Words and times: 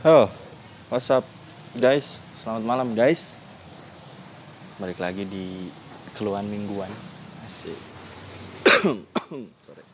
Oh, 0.00 0.32
what's 0.88 1.12
up 1.12 1.28
guys? 1.76 2.16
Selamat 2.40 2.64
malam 2.64 2.96
guys. 2.96 3.36
Balik 4.80 4.96
lagi 4.96 5.28
di 5.28 5.68
keluhan 6.16 6.48
mingguan. 6.48 6.88
Asik. 7.44 7.76
Sorry. 9.68 9.84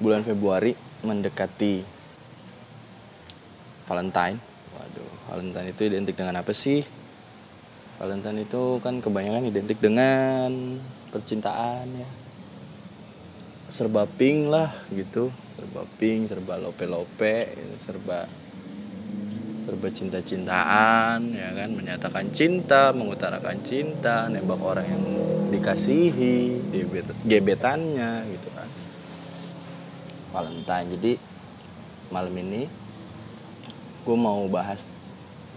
Bulan 0.00 0.24
Februari 0.24 0.72
mendekati 1.04 1.84
Valentine. 3.84 4.40
Waduh, 4.80 5.12
Valentine 5.28 5.68
itu 5.68 5.82
identik 5.92 6.16
dengan 6.16 6.40
apa 6.40 6.56
sih? 6.56 6.80
Valentine 8.00 8.48
itu 8.48 8.80
kan 8.80 9.04
kebanyakan 9.04 9.52
identik 9.52 9.76
dengan 9.76 10.80
percintaan 11.12 11.84
ya. 12.00 12.08
Serba 13.72 14.04
pink 14.04 14.52
lah 14.52 14.68
gitu. 14.92 15.32
Serba 15.56 15.88
pink 15.96 16.28
serba 16.28 16.60
lope-lope 16.60 17.48
serba 17.88 18.28
serba 19.64 19.88
cinta-cintaan 19.88 21.32
ya 21.32 21.56
kan? 21.56 21.72
Menyatakan 21.72 22.28
cinta 22.36 22.92
mengutarakan 22.92 23.64
cinta 23.64 24.28
nembak 24.28 24.60
orang 24.60 24.84
yang 24.84 25.04
dikasihi 25.48 26.60
gebetannya 27.24 28.28
gitu 28.28 28.48
kan. 28.52 28.68
Valentine 30.36 30.88
jadi 31.00 31.12
malam 32.12 32.36
ini 32.36 32.68
gue 34.04 34.16
mau 34.18 34.44
bahas 34.52 34.84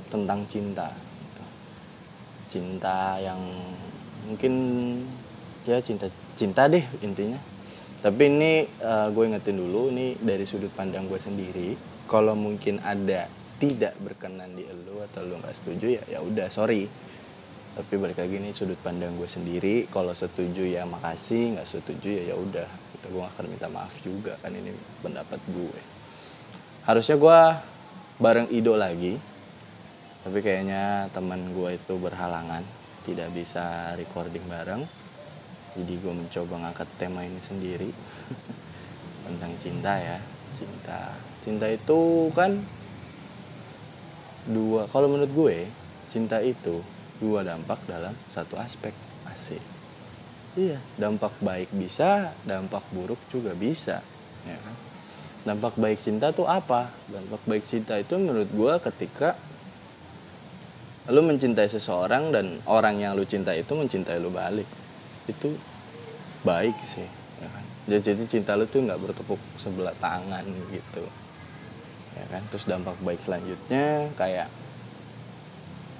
tentang 0.08 0.48
cinta 0.48 0.88
gitu. 0.96 1.44
cinta 2.48 3.20
yang 3.20 3.42
mungkin 4.24 4.54
ya 5.68 5.84
cinta 5.84 6.08
cinta 6.40 6.72
deh 6.72 6.86
intinya 7.04 7.42
tapi 8.06 8.30
ini 8.30 8.70
uh, 8.86 9.10
gue 9.10 9.24
ingetin 9.26 9.58
dulu 9.58 9.90
ini 9.90 10.14
dari 10.22 10.46
sudut 10.46 10.70
pandang 10.70 11.10
gue 11.10 11.18
sendiri. 11.18 11.74
Kalau 12.06 12.38
mungkin 12.38 12.78
ada 12.86 13.26
tidak 13.58 13.98
berkenan 13.98 14.54
di 14.54 14.62
elu 14.62 15.02
atau 15.10 15.26
lu 15.26 15.42
nggak 15.42 15.58
setuju 15.58 15.98
ya 15.98 16.04
ya 16.06 16.20
udah 16.22 16.46
sorry. 16.54 16.86
Tapi 17.74 17.94
balik 17.98 18.22
lagi 18.22 18.38
ini 18.38 18.54
sudut 18.54 18.78
pandang 18.78 19.18
gue 19.18 19.26
sendiri. 19.26 19.90
Kalau 19.90 20.14
setuju 20.14 20.70
ya 20.70 20.86
makasih. 20.86 21.58
Nggak 21.58 21.66
setuju 21.66 22.22
ya 22.22 22.24
ya 22.30 22.36
udah. 22.38 22.70
Kita 22.70 23.10
gue 23.10 23.26
akan 23.26 23.44
minta 23.50 23.74
maaf 23.74 23.98
juga 24.06 24.38
kan 24.38 24.54
ini 24.54 24.70
pendapat 25.02 25.42
gue. 25.50 25.80
Harusnya 26.86 27.18
gue 27.18 27.40
bareng 28.22 28.54
Ido 28.54 28.78
lagi. 28.78 29.18
Tapi 30.22 30.46
kayaknya 30.46 31.10
teman 31.10 31.42
gue 31.58 31.74
itu 31.74 31.98
berhalangan 31.98 32.62
tidak 33.02 33.34
bisa 33.34 33.98
recording 33.98 34.46
bareng 34.46 35.05
jadi 35.76 35.94
gue 36.00 36.14
mencoba 36.16 36.56
ngangkat 36.64 36.90
tema 36.96 37.28
ini 37.28 37.40
sendiri 37.44 37.92
tentang 39.28 39.52
cinta 39.60 39.94
ya 40.00 40.18
cinta. 40.56 41.02
Cinta 41.44 41.68
itu 41.70 42.32
kan 42.34 42.58
dua 44.48 44.88
kalau 44.90 45.12
menurut 45.12 45.32
gue 45.36 45.58
cinta 46.10 46.40
itu 46.40 46.80
dua 47.20 47.44
dampak 47.44 47.84
dalam 47.86 48.16
satu 48.32 48.56
aspek 48.56 48.96
asik. 49.30 49.62
Iya 50.56 50.80
dampak 50.96 51.36
baik 51.44 51.70
bisa 51.76 52.32
dampak 52.48 52.88
buruk 52.96 53.20
juga 53.28 53.52
bisa 53.52 54.00
ya 54.48 54.58
kan? 54.64 54.76
Dampak 55.46 55.78
baik 55.78 56.02
cinta 56.02 56.34
tuh 56.34 56.50
apa? 56.50 56.90
Dampak 57.12 57.44
baik 57.46 57.68
cinta 57.68 58.00
itu 58.00 58.16
menurut 58.18 58.50
gue 58.50 58.74
ketika 58.82 59.38
lu 61.06 61.22
mencintai 61.22 61.70
seseorang 61.70 62.34
dan 62.34 62.58
orang 62.66 62.98
yang 62.98 63.14
lu 63.14 63.28
cinta 63.30 63.54
itu 63.54 63.78
mencintai 63.78 64.18
lu 64.18 64.34
balik 64.34 64.66
itu 65.26 65.58
baik 66.46 66.78
sih 66.86 67.08
ya 67.42 67.48
kan? 67.50 67.66
Jadi 67.86 68.26
cinta 68.30 68.54
lu 68.58 68.66
tuh 68.70 68.82
nggak 68.86 69.00
bertepuk 69.02 69.42
sebelah 69.58 69.94
tangan 69.98 70.46
gitu 70.74 71.04
ya 72.16 72.26
kan? 72.30 72.42
Terus 72.54 72.66
dampak 72.70 72.98
baik 73.02 73.22
selanjutnya 73.26 74.10
kayak 74.16 74.48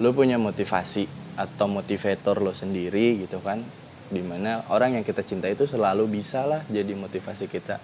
lu 0.02 0.12
punya 0.12 0.36
motivasi 0.36 1.08
atau 1.36 1.68
motivator 1.68 2.40
lo 2.40 2.52
sendiri 2.56 3.20
gitu 3.24 3.40
kan 3.44 3.60
di 4.06 4.22
mana 4.22 4.62
orang 4.70 5.00
yang 5.00 5.04
kita 5.04 5.26
cinta 5.26 5.50
itu 5.50 5.66
selalu 5.66 6.06
bisa 6.06 6.46
lah 6.46 6.62
jadi 6.70 6.94
motivasi 6.94 7.50
kita 7.50 7.76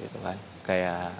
gitu 0.00 0.18
kan? 0.22 0.38
Kayak 0.64 1.12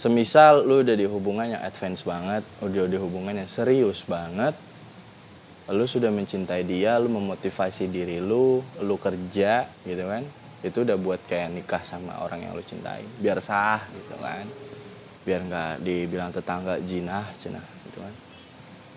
semisal 0.00 0.64
lu 0.64 0.80
udah 0.80 0.96
di 0.96 1.04
hubungan 1.04 1.52
yang 1.52 1.60
advance 1.60 2.08
banget 2.08 2.40
udah 2.64 2.88
di 2.88 2.96
hubungan 2.96 3.36
yang 3.36 3.50
serius 3.50 4.00
banget 4.08 4.56
lu 5.70 5.86
sudah 5.86 6.10
mencintai 6.10 6.66
dia 6.66 6.98
lu 6.98 7.10
memotivasi 7.14 7.86
diri 7.86 8.18
lu 8.18 8.58
lu 8.82 8.96
kerja 8.98 9.70
gitu 9.86 10.04
kan? 10.04 10.22
Itu 10.60 10.84
udah 10.84 10.96
buat 11.00 11.20
kayak 11.24 11.56
nikah 11.56 11.82
sama 11.86 12.20
orang 12.20 12.44
yang 12.44 12.52
lu 12.52 12.62
cintai. 12.66 13.06
Biar 13.22 13.38
sah 13.38 13.86
gitu 13.94 14.18
kan? 14.18 14.44
Biar 15.22 15.40
nggak 15.46 15.72
dibilang 15.86 16.34
tetangga 16.34 16.82
jinah 16.82 17.24
cina 17.38 17.62
gitu 17.86 17.98
kan? 18.02 18.14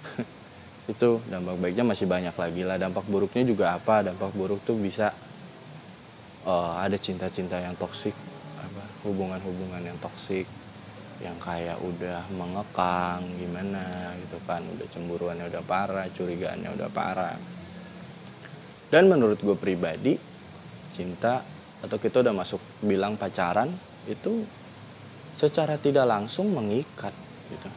Itu 0.91 1.09
dampak 1.31 1.55
baiknya 1.63 1.87
masih 1.87 2.09
banyak 2.09 2.35
lagi 2.35 2.61
lah. 2.67 2.75
Dampak 2.75 3.07
buruknya 3.07 3.47
juga 3.47 3.77
apa? 3.77 4.03
Dampak 4.03 4.35
buruk 4.35 4.59
tuh 4.67 4.75
bisa 4.75 5.15
uh, 6.43 6.75
ada 6.81 6.99
cinta-cinta 6.99 7.55
yang 7.61 7.77
toksik 7.79 8.11
hubungan-hubungan 9.03 9.83
yang 9.83 9.99
toksik 9.99 10.47
yang 11.23 11.39
kayak 11.39 11.79
udah 11.79 12.27
mengekang 12.35 13.23
gimana 13.39 14.11
gitu 14.27 14.37
kan. 14.43 14.59
Udah 14.75 14.87
cemburuannya 14.91 15.47
udah 15.47 15.63
parah 15.63 16.05
curigaannya 16.11 16.69
udah 16.75 16.89
parah. 16.91 17.35
Dan 18.91 19.07
menurut 19.07 19.39
gue 19.39 19.55
pribadi 19.55 20.19
cinta 20.93 21.41
atau 21.81 21.97
kita 21.97 22.21
udah 22.21 22.35
masuk 22.35 22.59
bilang 22.83 23.15
pacaran 23.15 23.71
itu 24.05 24.43
secara 25.39 25.79
tidak 25.79 26.05
langsung 26.05 26.51
mengikat 26.51 27.15
gitu. 27.49 27.69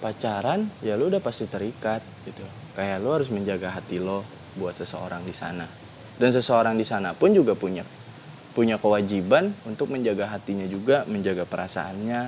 Pacaran 0.00 0.72
ya 0.80 0.96
lu 0.96 1.12
udah 1.12 1.20
pasti 1.20 1.44
terikat 1.44 2.00
gitu. 2.24 2.42
Kayak 2.74 3.04
lu 3.04 3.12
harus 3.12 3.28
menjaga 3.28 3.76
hati 3.76 4.00
lo 4.00 4.24
buat 4.56 4.74
seseorang 4.74 5.22
di 5.28 5.34
sana. 5.36 5.68
Dan 6.16 6.32
seseorang 6.32 6.74
di 6.76 6.84
sana 6.88 7.12
pun 7.12 7.32
juga 7.36 7.52
punya 7.52 7.84
punya 8.52 8.76
kewajiban 8.76 9.54
untuk 9.62 9.90
menjaga 9.90 10.26
hatinya 10.26 10.66
juga 10.66 11.06
menjaga 11.06 11.46
perasaannya 11.46 12.22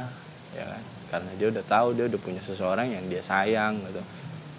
ya 0.55 0.65
kan? 0.67 0.83
Karena 1.13 1.31
dia 1.37 1.49
udah 1.53 1.65
tahu 1.67 1.89
dia 1.93 2.09
udah 2.09 2.21
punya 2.21 2.41
seseorang 2.41 2.89
yang 2.95 3.05
dia 3.11 3.21
sayang 3.21 3.83
gitu. 3.89 4.03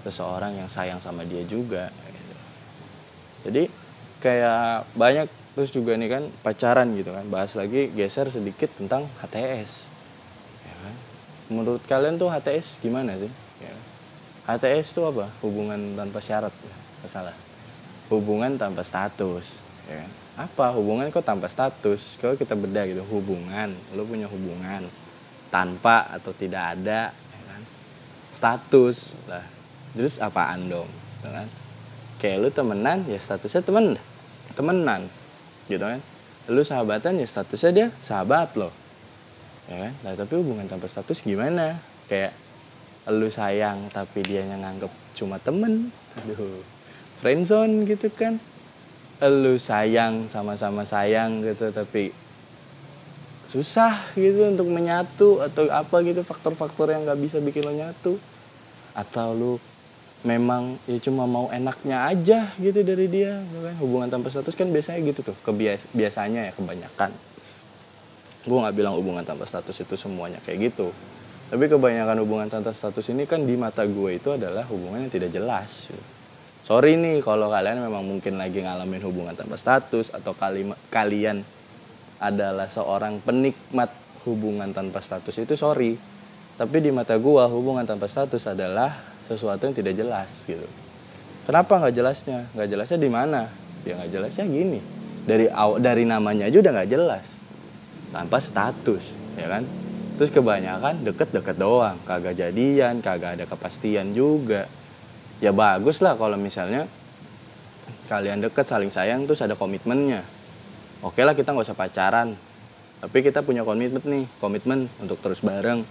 Seseorang 0.03 0.59
yang 0.59 0.69
sayang 0.69 0.99
sama 0.99 1.23
dia 1.23 1.41
juga 1.47 1.87
gitu. 1.89 2.33
jadi 3.47 3.63
kayak 4.19 4.87
banyak 4.95 5.27
terus 5.55 5.71
juga 5.71 5.95
nih 5.95 6.09
kan 6.11 6.23
pacaran 6.43 6.91
gitu 6.95 7.11
kan. 7.15 7.25
Bahas 7.31 7.55
lagi 7.55 7.89
geser 7.95 8.27
sedikit 8.29 8.69
tentang 8.75 9.07
HTS 9.23 9.71
ya 10.67 10.75
kan? 10.83 10.95
Menurut 11.51 11.83
kalian 11.87 12.19
tuh 12.19 12.27
HTS 12.29 12.83
gimana 12.83 13.15
sih? 13.15 13.31
Ya. 13.63 13.73
HTS 14.51 14.91
itu 14.91 15.01
apa? 15.07 15.31
Hubungan 15.39 15.95
tanpa 15.95 16.19
syarat 16.19 16.51
ya 16.63 16.75
salah 17.07 17.35
hubungan 18.07 18.55
tanpa 18.55 18.83
status 18.85 19.59
ya 19.89 20.03
kan 20.03 20.11
apa? 20.33 20.73
Hubungan 20.73 21.13
kok 21.13 21.25
tanpa 21.25 21.45
status? 21.45 22.17
Kalau 22.17 22.33
kita 22.33 22.57
beda 22.57 22.89
gitu? 22.89 23.05
Hubungan. 23.05 23.73
Lo 23.93 24.01
punya 24.05 24.25
hubungan 24.25 24.89
tanpa 25.53 26.09
atau 26.09 26.33
tidak 26.33 26.79
ada 26.79 27.13
ya 27.13 27.41
kan? 27.45 27.61
status. 28.33 29.13
Lah 29.29 29.45
terus 29.93 30.17
apaan 30.17 30.65
dong? 30.65 30.89
Ya 31.21 31.29
kan? 31.43 31.47
Kayak 32.17 32.37
lu 32.41 32.49
temenan 32.49 33.05
ya 33.05 33.19
statusnya 33.21 33.61
temen. 33.61 33.85
Temenan. 34.57 35.05
Gitu 35.69 35.85
kan? 35.85 36.01
Lu 36.49 36.65
sahabatan 36.65 37.21
ya 37.21 37.27
statusnya 37.29 37.71
dia 37.71 37.87
sahabat 38.01 38.57
lo 38.57 38.73
ya 39.69 39.77
kan? 39.89 39.93
Nah, 40.01 40.11
tapi 40.17 40.33
hubungan 40.41 40.65
tanpa 40.65 40.89
status 40.89 41.21
gimana? 41.21 41.77
Kayak 42.09 42.33
lu 43.05 43.29
sayang 43.29 43.91
tapi 43.93 44.25
dia 44.25 44.43
yang 44.49 44.65
nganggep 44.65 44.89
cuma 45.13 45.37
temen. 45.37 45.93
Aduh. 46.17 46.65
Friendzone 47.21 47.85
gitu 47.87 48.09
kan 48.11 48.41
lu 49.21 49.59
sayang 49.61 50.31
sama-sama 50.31 50.87
sayang 50.87 51.43
gitu. 51.45 51.69
Tapi 51.69 52.09
susah 53.45 54.09
gitu 54.17 54.49
untuk 54.49 54.65
menyatu 54.71 55.43
atau 55.43 55.67
apa 55.69 56.01
gitu 56.01 56.23
faktor-faktor 56.23 56.89
yang 56.89 57.05
nggak 57.05 57.19
bisa 57.21 57.37
bikin 57.43 57.61
lo 57.67 57.73
nyatu. 57.75 58.17
Atau 58.97 59.27
lu 59.35 59.53
memang 60.23 60.79
ya 60.87 60.95
cuma 61.03 61.27
mau 61.27 61.51
enaknya 61.51 62.07
aja 62.07 62.49
gitu 62.57 62.79
dari 62.81 63.05
dia 63.11 63.43
gitu 63.43 63.61
kan? 63.61 63.75
Hubungan 63.83 64.07
tanpa 64.09 64.31
status 64.31 64.55
kan 64.55 64.71
biasanya 64.71 65.03
gitu 65.03 65.19
tuh 65.21 65.35
kebias 65.43 65.83
ya 65.93 66.53
kebanyakan. 66.55 67.11
Gue 68.43 68.57
nggak 68.59 68.75
bilang 68.75 68.95
hubungan 68.99 69.23
tanpa 69.23 69.47
status 69.47 69.75
itu 69.83 69.95
semuanya 69.95 70.39
kayak 70.43 70.73
gitu. 70.73 70.91
Tapi 71.53 71.69
kebanyakan 71.69 72.17
hubungan 72.25 72.47
tanpa 72.49 72.73
status 72.73 73.13
ini 73.13 73.29
kan 73.29 73.45
di 73.45 73.53
mata 73.53 73.85
gue 73.85 74.17
itu 74.17 74.33
adalah 74.33 74.65
hubungan 74.67 75.05
yang 75.05 75.13
tidak 75.13 75.29
jelas 75.29 75.91
gitu 75.91 76.22
sorry 76.63 76.95
nih 76.95 77.19
kalau 77.19 77.51
kalian 77.51 77.83
memang 77.83 78.07
mungkin 78.07 78.39
lagi 78.39 78.63
ngalamin 78.63 79.03
hubungan 79.03 79.35
tanpa 79.35 79.59
status 79.59 80.15
atau 80.15 80.31
kali 80.31 80.71
kalian 80.87 81.43
adalah 82.23 82.71
seorang 82.71 83.19
penikmat 83.19 83.91
hubungan 84.23 84.71
tanpa 84.71 85.03
status 85.03 85.35
itu 85.43 85.59
sorry. 85.59 85.99
Tapi 86.53 86.79
di 86.79 86.93
mata 86.93 87.17
gua 87.19 87.49
hubungan 87.51 87.83
tanpa 87.83 88.07
status 88.07 88.47
adalah 88.47 88.95
sesuatu 89.27 89.67
yang 89.67 89.75
tidak 89.75 89.93
jelas 89.99 90.31
gitu. 90.47 90.63
Kenapa 91.43 91.83
nggak 91.83 91.95
jelasnya? 91.97 92.47
Nggak 92.55 92.69
jelasnya 92.71 92.99
di 93.01 93.09
mana? 93.11 93.41
Ya 93.83 93.99
nggak 93.99 94.11
jelasnya 94.15 94.45
gini. 94.47 94.79
Dari 95.27 95.51
dari 95.83 96.03
namanya 96.07 96.47
aja 96.47 96.57
udah 96.63 96.71
nggak 96.71 96.91
jelas. 96.93 97.25
Tanpa 98.15 98.39
status 98.39 99.03
ya 99.35 99.51
kan? 99.51 99.67
Terus 100.15 100.29
kebanyakan 100.29 101.03
deket-deket 101.03 101.57
doang. 101.59 101.97
Kagak 102.07 102.37
jadian 102.37 103.03
kagak 103.03 103.35
ada 103.41 103.45
kepastian 103.49 104.13
juga 104.15 104.69
ya 105.43 105.51
bagus 105.51 105.99
lah 105.99 106.15
kalau 106.15 106.39
misalnya 106.39 106.87
kalian 108.07 108.39
deket 108.39 108.63
saling 108.63 108.87
sayang 108.87 109.27
terus 109.27 109.43
ada 109.43 109.59
komitmennya. 109.59 110.23
Oke 111.03 111.27
lah 111.27 111.35
kita 111.35 111.51
nggak 111.51 111.67
usah 111.67 111.75
pacaran. 111.75 112.31
Tapi 113.03 113.19
kita 113.19 113.43
punya 113.43 113.67
komitmen 113.67 113.99
nih 114.07 114.25
komitmen 114.39 114.87
untuk 115.03 115.19
terus 115.19 115.43
bareng. 115.43 115.83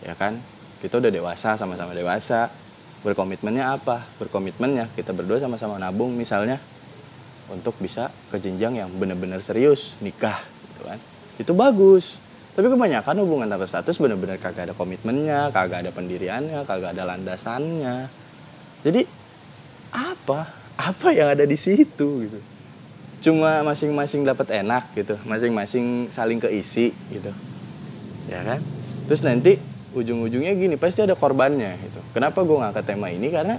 Ya 0.00 0.16
kan? 0.16 0.40
Kita 0.80 1.04
udah 1.04 1.12
dewasa 1.12 1.60
sama-sama 1.60 1.92
dewasa. 1.92 2.48
Berkomitmennya 3.04 3.76
apa? 3.76 4.08
Berkomitmennya 4.16 4.88
kita 4.96 5.12
berdua 5.12 5.36
sama-sama 5.36 5.76
nabung 5.76 6.16
misalnya 6.16 6.56
untuk 7.52 7.76
bisa 7.76 8.08
ke 8.32 8.40
jenjang 8.40 8.80
yang 8.80 8.88
benar-benar 8.96 9.44
serius 9.44 10.00
nikah 10.00 10.40
gitu 10.72 10.88
kan? 10.88 10.98
Itu 11.36 11.52
bagus. 11.52 12.16
Tapi 12.56 12.72
kebanyakan 12.72 13.20
hubungan 13.22 13.46
tanpa 13.52 13.68
status 13.68 14.00
bener-bener 14.00 14.40
kagak 14.40 14.66
ada 14.66 14.74
komitmennya 14.74 15.52
kagak 15.52 15.84
ada 15.84 15.92
pendiriannya 15.92 16.64
kagak 16.64 16.96
ada 16.96 17.04
landasannya 17.06 18.27
jadi 18.86 19.02
apa? 19.90 20.54
Apa 20.78 21.10
yang 21.10 21.34
ada 21.34 21.42
di 21.42 21.58
situ 21.58 22.28
gitu? 22.28 22.38
Cuma 23.18 23.66
masing-masing 23.66 24.22
dapat 24.22 24.62
enak 24.62 24.94
gitu. 24.94 25.18
Masing-masing 25.26 26.12
saling 26.14 26.38
keisi 26.38 26.94
gitu. 27.10 27.34
Ya 28.30 28.46
kan? 28.46 28.62
Terus 29.10 29.26
nanti 29.26 29.58
ujung-ujungnya 29.96 30.54
gini 30.54 30.78
pasti 30.78 31.02
ada 31.02 31.18
korbannya 31.18 31.74
gitu. 31.82 32.00
Kenapa 32.14 32.46
gue 32.46 32.54
ngangkat 32.54 32.84
tema 32.86 33.10
ini? 33.10 33.32
Karena 33.34 33.58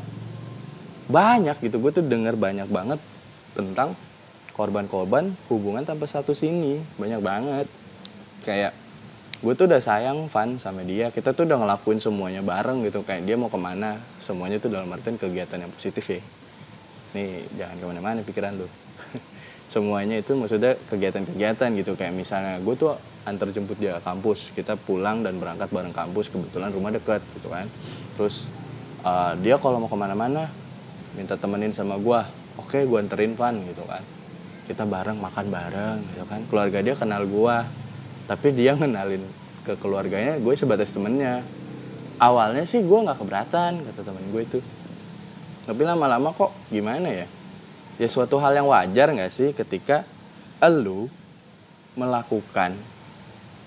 banyak 1.11 1.59
gitu. 1.59 1.83
Gue 1.83 1.91
tuh 1.91 2.05
denger 2.05 2.39
banyak 2.39 2.71
banget 2.71 2.99
tentang 3.57 3.99
korban-korban 4.55 5.35
hubungan 5.51 5.83
tanpa 5.83 6.07
status 6.07 6.39
ini 6.47 6.79
banyak 6.95 7.19
banget. 7.19 7.67
Kayak 8.47 8.71
gue 9.39 9.53
tuh 9.55 9.71
udah 9.71 9.79
sayang 9.79 10.27
fun 10.27 10.59
sama 10.59 10.83
dia. 10.83 11.07
Kita 11.15 11.31
tuh 11.31 11.47
udah 11.47 11.63
ngelakuin 11.63 12.03
semuanya 12.03 12.43
bareng 12.43 12.83
gitu. 12.83 13.07
Kayak 13.07 13.23
dia 13.23 13.35
mau 13.39 13.47
ke 13.47 13.55
mana 13.55 13.95
semuanya 14.19 14.59
tuh 14.59 14.67
dalam 14.67 14.91
artian 14.91 15.15
kegiatan 15.15 15.63
yang 15.63 15.71
positif 15.71 16.03
ya. 16.11 16.19
Nih 17.15 17.47
jangan 17.55 17.75
ke 17.79 17.85
mana-mana 17.87 18.19
pikiran 18.21 18.59
lu. 18.59 18.67
Semuanya 19.73 20.17
itu 20.17 20.33
maksudnya 20.33 20.75
kegiatan-kegiatan 20.91 21.69
gitu. 21.79 21.95
Kayak 21.95 22.13
misalnya 22.19 22.59
gue 22.59 22.75
tuh 22.75 22.97
antar 23.23 23.47
jemput 23.55 23.79
dia 23.79 24.01
kampus. 24.03 24.51
Kita 24.51 24.75
pulang 24.75 25.23
dan 25.23 25.39
berangkat 25.39 25.71
bareng 25.71 25.95
kampus 25.95 26.27
kebetulan 26.29 26.75
rumah 26.75 26.91
deket 26.91 27.23
gitu 27.39 27.47
kan. 27.47 27.69
Terus 28.19 28.43
uh, 29.07 29.37
dia 29.39 29.55
kalau 29.61 29.79
mau 29.79 29.89
ke 29.89 29.95
mana-mana 29.95 30.51
minta 31.15 31.39
temenin 31.39 31.73
sama 31.73 31.97
gue 31.97 32.19
oke 32.59 32.77
gue 32.85 32.97
anterin 32.99 33.39
fun 33.39 33.55
gitu 33.65 33.87
kan. 33.87 34.03
Kita 34.67 34.83
bareng 34.83 35.17
makan 35.17 35.45
bareng 35.47 35.97
gitu 36.13 36.25
kan. 36.27 36.41
Keluarga 36.51 36.83
dia 36.83 36.93
kenal 36.97 37.23
gue 37.23 37.55
tapi 38.29 38.53
dia 38.53 38.77
ngenalin 38.77 39.25
ke 39.65 39.73
keluarganya 39.81 40.37
gue 40.37 40.53
sebatas 40.53 40.93
temennya. 40.93 41.41
Awalnya 42.21 42.69
sih 42.69 42.85
gue 42.85 42.99
nggak 43.01 43.17
keberatan 43.17 43.81
kata 43.89 44.01
temen 44.05 44.21
gue 44.29 44.41
itu. 44.45 44.59
Tapi 45.65 45.81
lama-lama 45.81 46.29
kok 46.37 46.53
gimana 46.69 47.09
ya? 47.09 47.25
Ya 47.97 48.07
suatu 48.07 48.37
hal 48.37 48.53
yang 48.53 48.69
wajar 48.69 49.09
nggak 49.09 49.33
sih 49.33 49.49
ketika 49.57 50.05
elu 50.61 51.09
melakukan 51.97 52.77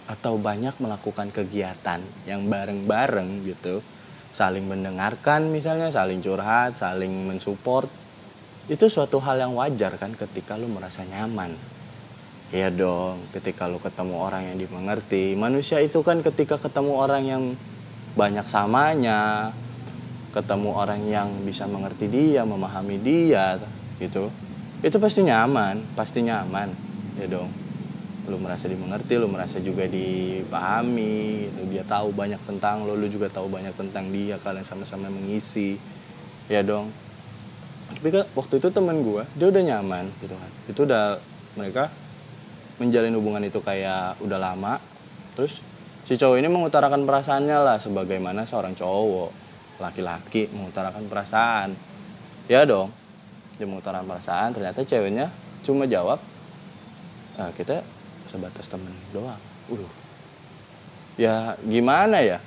atau 0.06 0.38
banyak 0.38 0.78
melakukan 0.78 1.34
kegiatan 1.34 1.98
yang 2.22 2.46
bareng-bareng 2.46 3.42
gitu. 3.42 3.82
Saling 4.30 4.64
mendengarkan 4.70 5.50
misalnya 5.50 5.90
saling 5.90 6.22
curhat 6.22 6.78
saling 6.78 7.10
mensupport. 7.26 7.90
Itu 8.70 8.86
suatu 8.86 9.18
hal 9.18 9.42
yang 9.42 9.58
wajar 9.58 9.98
kan 9.98 10.14
ketika 10.14 10.54
lu 10.54 10.70
merasa 10.70 11.02
nyaman 11.02 11.71
Iya 12.52 12.68
dong, 12.68 13.32
ketika 13.32 13.64
lu 13.64 13.80
ketemu 13.80 14.20
orang 14.20 14.52
yang 14.52 14.60
dimengerti. 14.60 15.32
Manusia 15.32 15.80
itu 15.80 16.04
kan 16.04 16.20
ketika 16.20 16.60
ketemu 16.60 17.00
orang 17.00 17.24
yang 17.24 17.42
banyak 18.12 18.44
samanya, 18.44 19.48
ketemu 20.36 20.76
orang 20.76 21.00
yang 21.08 21.32
bisa 21.48 21.64
mengerti 21.64 22.12
dia, 22.12 22.44
memahami 22.44 23.00
dia, 23.00 23.56
gitu. 23.96 24.28
Itu 24.84 25.00
pasti 25.00 25.24
nyaman, 25.24 25.80
pasti 25.96 26.20
nyaman. 26.20 26.68
Ya 27.16 27.24
dong. 27.24 27.48
Lu 28.28 28.36
merasa 28.36 28.68
dimengerti, 28.68 29.16
lu 29.16 29.32
merasa 29.32 29.56
juga 29.56 29.88
dipahami, 29.88 31.48
gitu. 31.48 31.60
dia 31.72 31.88
tahu 31.88 32.12
banyak 32.12 32.40
tentang 32.44 32.84
lu, 32.84 33.00
lu 33.00 33.08
juga 33.08 33.32
tahu 33.32 33.48
banyak 33.48 33.72
tentang 33.80 34.12
dia, 34.12 34.36
kalian 34.36 34.68
sama-sama 34.68 35.08
mengisi. 35.08 35.80
Ya 36.52 36.60
dong. 36.60 36.92
Tapi 37.96 38.12
kan 38.12 38.28
waktu 38.36 38.60
itu 38.60 38.68
temen 38.68 39.00
gue, 39.00 39.24
dia 39.40 39.48
udah 39.48 39.62
nyaman 39.64 40.12
gitu 40.20 40.36
kan. 40.36 40.50
Itu 40.68 40.84
udah 40.84 41.16
mereka 41.56 41.88
menjalin 42.80 43.16
hubungan 43.16 43.44
itu 43.44 43.60
kayak 43.60 44.20
udah 44.22 44.38
lama. 44.38 44.80
Terus 45.36 45.60
si 46.08 46.14
cowok 46.16 46.36
ini 46.40 46.48
mengutarakan 46.48 47.04
perasaannya 47.08 47.58
lah 47.60 47.76
sebagaimana 47.80 48.44
seorang 48.44 48.76
cowok. 48.76 49.30
Laki-laki 49.80 50.52
mengutarakan 50.52 51.08
perasaan. 51.08 51.74
Ya 52.46 52.62
dong 52.68 52.92
dia 53.60 53.68
mengutarakan 53.68 54.08
perasaan 54.08 54.50
ternyata 54.56 54.82
ceweknya 54.82 55.30
cuma 55.62 55.86
jawab 55.86 56.18
nah, 57.38 57.54
kita 57.54 57.84
sebatas 58.26 58.66
temen 58.66 58.90
doang. 59.14 59.38
Uh 59.70 59.86
ya 61.20 61.54
gimana 61.62 62.24
ya 62.24 62.40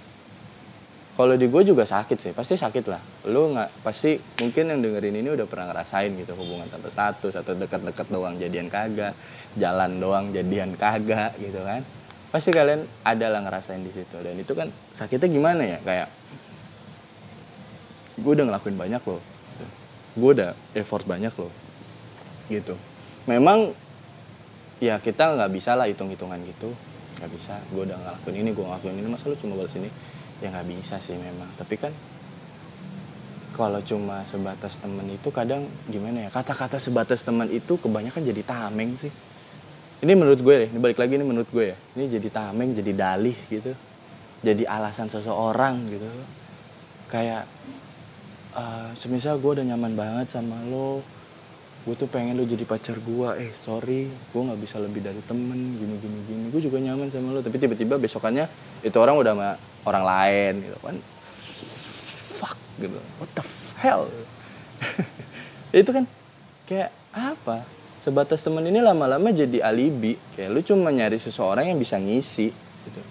kalau 1.16 1.40
di 1.40 1.48
gue 1.48 1.64
juga 1.64 1.88
sakit 1.88 2.18
sih 2.20 2.32
pasti 2.36 2.60
sakit 2.60 2.86
lah. 2.92 3.00
Lu 3.32 3.56
nggak 3.56 3.88
pasti 3.88 4.20
mungkin 4.44 4.68
yang 4.68 4.80
dengerin 4.84 5.16
ini 5.16 5.32
udah 5.32 5.48
pernah 5.48 5.72
ngerasain 5.72 6.12
gitu 6.20 6.36
hubungan 6.36 6.68
tanpa 6.68 6.92
status 6.92 7.40
atau 7.40 7.56
deket-deket 7.56 8.12
doang 8.12 8.36
jadian 8.36 8.68
kagak 8.68 9.16
jalan 9.56 9.96
doang 10.04 10.36
jadian 10.36 10.76
kagak 10.76 11.32
gitu 11.40 11.64
kan. 11.64 11.88
Pasti 12.36 12.52
kalian 12.52 12.84
ada 13.08 13.32
lah 13.32 13.48
ngerasain 13.48 13.80
di 13.80 13.96
situ. 13.96 14.12
Dan 14.20 14.36
itu 14.36 14.52
kan 14.52 14.68
sakitnya 14.92 15.32
gimana 15.32 15.64
ya? 15.64 15.80
Kayak 15.88 16.12
gue 18.20 18.32
udah 18.36 18.46
ngelakuin 18.52 18.76
banyak 18.76 19.02
loh. 19.08 19.24
Gue 20.20 20.32
udah 20.36 20.52
effort 20.76 21.08
banyak 21.08 21.32
loh. 21.40 21.52
Gitu. 22.52 22.76
Memang 23.24 23.72
ya 24.84 25.00
kita 25.00 25.32
nggak 25.32 25.52
bisa 25.56 25.80
lah 25.80 25.88
hitung-hitungan 25.88 26.44
gitu. 26.44 26.76
Nggak 27.24 27.32
bisa. 27.40 27.56
Gue 27.72 27.88
udah 27.88 27.96
ngelakuin 28.04 28.36
ini 28.36 28.52
gue 28.52 28.66
ngelakuin 28.68 29.00
ini 29.00 29.08
masa 29.08 29.32
lu 29.32 29.40
cuma 29.40 29.56
balas 29.56 29.72
ini 29.80 29.88
ya 30.44 30.52
nggak 30.52 30.68
bisa 30.68 31.00
sih 31.00 31.16
memang. 31.16 31.48
Tapi 31.56 31.76
kan 31.80 31.94
kalau 33.56 33.80
cuma 33.88 34.28
sebatas 34.28 34.76
temen 34.84 35.08
itu 35.08 35.32
kadang 35.32 35.64
gimana 35.88 36.28
ya 36.28 36.30
kata-kata 36.32 36.76
sebatas 36.76 37.24
teman 37.24 37.48
itu 37.48 37.80
kebanyakan 37.80 38.24
jadi 38.24 38.44
tameng 38.44 39.00
sih. 39.00 39.12
Ini 40.04 40.12
menurut 40.12 40.44
gue 40.44 40.56
deh 40.68 40.70
ini 40.70 40.80
balik 40.84 41.00
lagi 41.00 41.16
ini 41.16 41.24
menurut 41.24 41.48
gue 41.48 41.72
ya. 41.72 41.78
Ini 41.96 42.20
jadi 42.20 42.28
tameng 42.30 42.76
jadi 42.76 42.92
dalih 42.92 43.38
gitu. 43.48 43.72
Jadi 44.44 44.68
alasan 44.68 45.08
seseorang 45.08 45.88
gitu. 45.88 46.06
Kayak 47.08 47.48
uh, 48.60 48.92
semisal 49.00 49.40
gue 49.40 49.52
udah 49.56 49.66
nyaman 49.66 49.96
banget 49.96 50.36
sama 50.36 50.60
lo 50.68 51.00
gue 51.86 51.94
tuh 51.94 52.10
pengen 52.10 52.34
lo 52.34 52.50
jadi 52.50 52.66
pacar 52.66 52.98
gue 52.98 53.30
eh 53.38 53.54
sorry 53.62 54.10
gue 54.10 54.42
nggak 54.42 54.58
bisa 54.58 54.82
lebih 54.82 55.06
dari 55.06 55.22
temen 55.22 55.78
gini 55.78 55.96
gini 56.02 56.18
gini. 56.26 56.46
Gue 56.50 56.58
juga 56.58 56.82
nyaman 56.82 57.14
sama 57.14 57.38
lo 57.38 57.46
tapi 57.46 57.62
tiba-tiba 57.62 58.02
besokannya 58.02 58.50
itu 58.82 58.98
orang 58.98 59.22
udah 59.22 59.34
sama 59.38 59.50
orang 59.86 60.04
lain 60.04 60.54
gitu 60.66 60.78
kan. 60.82 60.98
Fuck 62.42 62.58
gitu. 62.82 62.98
What 63.22 63.30
the 63.38 63.44
hell? 63.78 64.10
Itu 65.76 65.94
kan 65.94 66.10
kayak 66.66 66.90
apa? 67.14 67.62
Sebatas 68.02 68.42
teman 68.42 68.66
ini 68.66 68.82
lama-lama 68.82 69.30
jadi 69.30 69.62
alibi. 69.62 70.18
Kayak 70.34 70.50
lu 70.58 70.62
cuma 70.66 70.90
nyari 70.90 71.22
seseorang 71.22 71.70
yang 71.70 71.78
bisa 71.78 72.02
ngisi 72.02 72.50
gitu. 72.86 73.02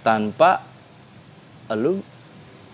Tanpa 0.00 0.64
lu 1.76 2.00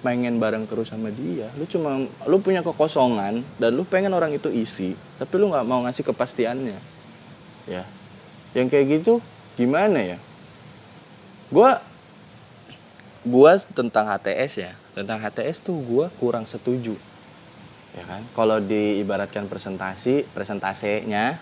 pengen 0.02 0.42
bareng 0.42 0.66
terus 0.66 0.90
sama 0.90 1.08
dia. 1.14 1.48
Lu 1.54 1.64
cuma 1.64 2.02
lu 2.26 2.36
punya 2.42 2.60
kekosongan 2.60 3.40
dan 3.56 3.70
lu 3.72 3.86
pengen 3.86 4.12
orang 4.12 4.34
itu 4.34 4.50
isi 4.50 4.98
tapi 5.16 5.38
lu 5.38 5.48
nggak 5.48 5.64
mau 5.64 5.80
ngasih 5.86 6.02
kepastiannya. 6.02 6.78
Ya. 7.70 7.86
Yang 8.52 8.66
kayak 8.74 8.86
gitu 9.00 9.22
gimana 9.54 10.02
ya? 10.02 10.18
Gue 11.48 11.70
gua 13.22 13.56
tentang 13.72 14.10
HTS 14.10 14.52
ya. 14.58 14.72
Tentang 14.92 15.22
HTS 15.22 15.62
tuh 15.62 15.78
gua 15.78 16.10
kurang 16.18 16.44
setuju. 16.44 16.98
Ya 17.94 18.04
kan? 18.04 18.26
Kalau 18.34 18.58
diibaratkan 18.58 19.46
presentasi 19.46 20.26
presentasenya 20.34 21.38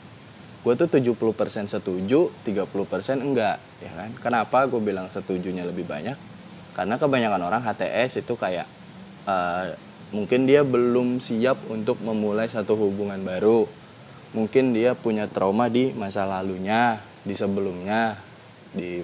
gue 0.60 0.76
tuh 0.76 0.92
70% 0.92 1.72
setuju 1.72 2.28
30% 2.44 3.16
enggak. 3.16 3.56
Ya 3.80 3.92
kan? 3.96 4.10
Kenapa 4.20 4.68
gue 4.68 4.76
bilang 4.76 5.08
setujunya 5.08 5.64
lebih 5.64 5.88
banyak 5.88 6.29
karena 6.72 6.96
kebanyakan 6.96 7.42
orang 7.50 7.62
HTS 7.66 8.22
itu 8.22 8.34
kayak 8.38 8.66
uh, 9.26 9.74
mungkin 10.10 10.46
dia 10.46 10.66
belum 10.66 11.22
siap 11.22 11.66
untuk 11.70 11.98
memulai 12.02 12.50
satu 12.50 12.74
hubungan 12.78 13.22
baru. 13.22 13.66
Mungkin 14.30 14.70
dia 14.70 14.94
punya 14.94 15.26
trauma 15.26 15.66
di 15.66 15.90
masa 15.90 16.22
lalunya 16.22 17.02
di 17.26 17.34
sebelumnya 17.34 18.14
di 18.70 19.02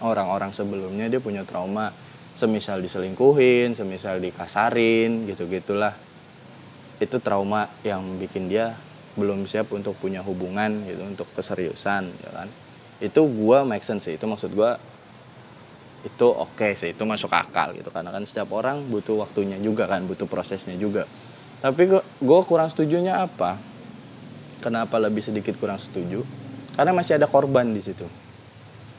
orang-orang 0.00 0.56
sebelumnya 0.56 1.12
dia 1.12 1.20
punya 1.20 1.44
trauma. 1.44 1.92
Semisal 2.38 2.78
diselingkuhin 2.78 3.74
semisal 3.74 4.22
dikasarin 4.22 5.26
gitu 5.26 5.50
gitulah 5.50 5.90
itu 7.02 7.18
trauma 7.18 7.66
yang 7.82 8.14
bikin 8.14 8.46
dia 8.46 8.78
belum 9.18 9.50
siap 9.50 9.74
untuk 9.74 9.98
punya 9.98 10.22
hubungan 10.22 10.86
gitu 10.86 11.02
untuk 11.02 11.26
keseriusan 11.34 12.06
ya 12.22 12.30
kan? 12.30 12.48
Itu 13.02 13.26
gua 13.26 13.66
make 13.66 13.82
sense 13.82 14.06
sih. 14.06 14.14
Itu 14.14 14.30
maksud 14.30 14.54
gua 14.54 14.78
itu 16.08 16.26
oke 16.26 16.56
okay 16.56 16.72
sih 16.72 16.96
itu 16.96 17.04
masuk 17.04 17.28
akal 17.30 17.76
gitu. 17.76 17.92
Karena 17.92 18.08
kan 18.08 18.24
setiap 18.24 18.48
orang 18.56 18.88
butuh 18.88 19.20
waktunya 19.20 19.60
juga 19.60 19.84
kan 19.84 20.08
butuh 20.08 20.24
prosesnya 20.24 20.74
juga. 20.80 21.04
Tapi 21.60 21.90
gue 22.00 22.40
kurang 22.48 22.72
setujunya 22.72 23.20
apa? 23.20 23.60
Kenapa 24.64 24.96
lebih 24.98 25.20
sedikit 25.20 25.54
kurang 25.60 25.78
setuju? 25.78 26.24
Karena 26.74 26.96
masih 26.96 27.20
ada 27.20 27.28
korban 27.28 27.68
di 27.70 27.82
situ. 27.84 28.06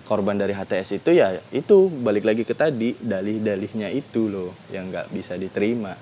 Korban 0.05 0.35
dari 0.37 0.53
HTS 0.53 0.99
itu 1.03 1.09
ya 1.13 1.37
itu 1.53 1.87
balik 1.89 2.25
lagi 2.25 2.43
ke 2.43 2.53
tadi 2.57 2.97
dalih-dalihnya 2.97 3.93
itu 3.93 4.27
loh 4.27 4.51
yang 4.69 4.91
nggak 4.91 5.11
bisa 5.11 5.35
diterima. 5.35 5.95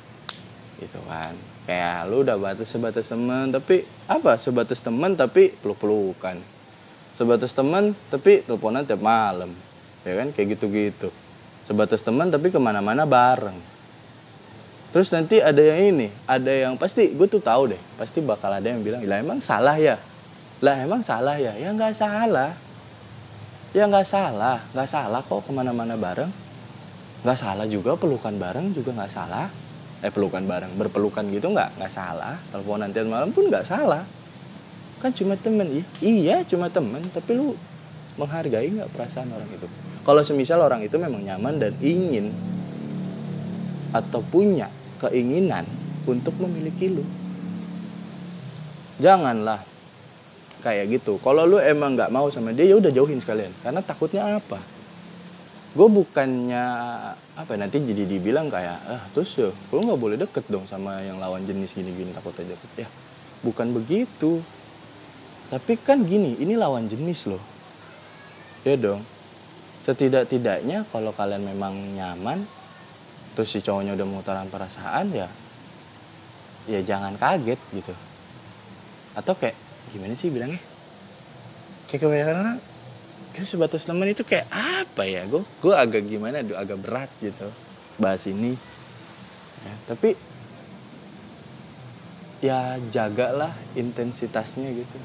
Gitu 0.78 1.00
kan. 1.06 1.34
Kayak 1.68 2.08
lu 2.10 2.24
udah 2.24 2.38
batas 2.40 2.70
sebatas 2.70 3.06
teman 3.10 3.54
tapi 3.54 3.86
apa? 4.10 4.40
Sebatas 4.42 4.80
teman 4.82 5.14
tapi 5.14 5.54
peluk-pelukan. 5.54 6.40
Sebatas 7.18 7.54
teman 7.54 7.94
tapi 8.10 8.46
teleponan 8.46 8.86
tiap 8.86 9.02
malam 9.02 9.67
ya 10.04 10.14
kan? 10.20 10.34
Kayak 10.36 10.60
gitu-gitu. 10.60 11.10
Sebatas 11.68 12.00
teman 12.00 12.32
tapi 12.32 12.48
ke 12.54 12.60
mana-mana 12.60 13.04
bareng. 13.04 13.78
Terus 14.96 15.12
nanti 15.12 15.44
ada 15.44 15.60
yang 15.60 15.94
ini 15.94 16.08
ada 16.24 16.48
yang 16.48 16.80
pasti 16.80 17.12
gue 17.12 17.28
tuh 17.28 17.44
tahu 17.44 17.76
deh 17.76 17.82
pasti 18.00 18.24
bakal 18.24 18.50
ada 18.56 18.64
yang 18.64 18.80
bilang 18.80 19.04
lah 19.04 19.20
emang 19.20 19.44
salah 19.44 19.76
ya? 19.76 20.00
Lah 20.64 20.76
emang 20.80 21.04
salah 21.04 21.36
ya? 21.36 21.54
Ya 21.60 21.76
nggak 21.76 21.92
salah. 21.94 22.56
Ya 23.76 23.84
nggak 23.84 24.08
salah. 24.08 24.64
Nggak 24.72 24.90
salah 24.90 25.22
kok 25.22 25.44
ke 25.44 25.52
mana-mana 25.52 26.00
bareng. 26.00 26.32
Nggak 27.22 27.38
salah 27.38 27.68
juga 27.68 28.00
pelukan 28.00 28.32
bareng 28.40 28.72
juga 28.72 28.96
nggak 28.96 29.12
salah. 29.12 29.52
Eh 30.02 30.10
pelukan 30.10 30.42
bareng 30.48 30.72
berpelukan 30.80 31.28
gitu 31.36 31.52
nggak? 31.52 31.78
Nggak 31.78 31.92
salah. 31.92 32.40
Telepon 32.50 32.80
nanti 32.80 32.98
malam 33.04 33.30
pun 33.36 33.52
nggak 33.52 33.68
salah. 33.68 34.08
Kan 35.04 35.12
cuma 35.14 35.36
temen. 35.36 35.84
Iya 36.00 36.48
cuma 36.48 36.72
temen 36.72 37.04
tapi 37.12 37.36
lu 37.36 37.54
menghargai 38.18 38.72
nggak 38.72 38.90
perasaan 38.96 39.30
orang 39.30 39.52
itu 39.52 39.68
kalau 40.08 40.24
semisal 40.24 40.64
orang 40.64 40.88
itu 40.88 40.96
memang 40.96 41.20
nyaman 41.20 41.60
dan 41.60 41.76
ingin 41.84 42.32
atau 43.92 44.24
punya 44.24 44.72
keinginan 45.04 45.68
untuk 46.08 46.32
memiliki 46.40 46.88
lu. 46.88 47.04
Janganlah 49.04 49.68
kayak 50.64 50.96
gitu. 50.96 51.20
Kalau 51.20 51.44
lu 51.44 51.60
emang 51.60 52.00
nggak 52.00 52.08
mau 52.08 52.32
sama 52.32 52.56
dia 52.56 52.72
ya 52.72 52.80
udah 52.80 52.88
jauhin 52.88 53.20
sekalian. 53.20 53.52
Karena 53.60 53.84
takutnya 53.84 54.24
apa? 54.40 54.64
Gue 55.76 55.92
bukannya 55.92 56.66
apa 57.36 57.52
ya, 57.54 57.68
nanti 57.68 57.84
jadi 57.84 58.08
dibilang 58.08 58.48
kayak 58.48 58.80
ah 58.88 59.04
terus 59.12 59.36
ya 59.36 59.52
lu 59.52 59.84
nggak 59.84 60.00
boleh 60.00 60.16
deket 60.16 60.48
dong 60.48 60.64
sama 60.72 61.04
yang 61.04 61.20
lawan 61.20 61.44
jenis 61.44 61.76
gini-gini 61.76 62.16
takut 62.16 62.32
aja. 62.40 62.56
Ya 62.80 62.88
bukan 63.44 63.76
begitu. 63.76 64.40
Tapi 65.52 65.76
kan 65.76 66.08
gini 66.08 66.40
ini 66.40 66.56
lawan 66.56 66.88
jenis 66.88 67.28
loh. 67.28 67.44
Ya 68.64 68.80
dong 68.80 69.17
setidak-tidaknya 69.88 70.84
kalau 70.92 71.16
kalian 71.16 71.48
memang 71.48 71.96
nyaman 71.96 72.44
terus 73.40 73.56
si 73.56 73.64
cowoknya 73.64 73.96
udah 73.96 74.04
mengutarakan 74.04 74.52
perasaan 74.52 75.16
ya 75.16 75.32
ya 76.68 76.84
jangan 76.84 77.16
kaget 77.16 77.56
gitu. 77.72 77.96
Atau 79.16 79.34
kayak 79.40 79.56
gimana 79.96 80.14
sih 80.20 80.28
bilangnya? 80.28 80.60
Kayak 81.88 82.02
kebanyakan 82.04 82.60
kita 83.32 83.46
sebatas 83.48 83.88
teman 83.88 84.12
itu 84.12 84.28
kayak 84.28 84.52
apa 84.52 85.08
ya? 85.08 85.24
Gue 85.24 85.48
gue 85.64 85.72
agak 85.72 86.04
gimana 86.04 86.44
tuh 86.44 86.60
agak 86.60 86.78
berat 86.84 87.10
gitu. 87.24 87.48
Bahas 87.96 88.28
ini. 88.28 88.60
Ya, 89.64 89.74
tapi 89.88 90.10
ya 92.44 92.60
jagalah 92.92 93.56
intensitasnya 93.74 94.70
gitu 94.76 94.98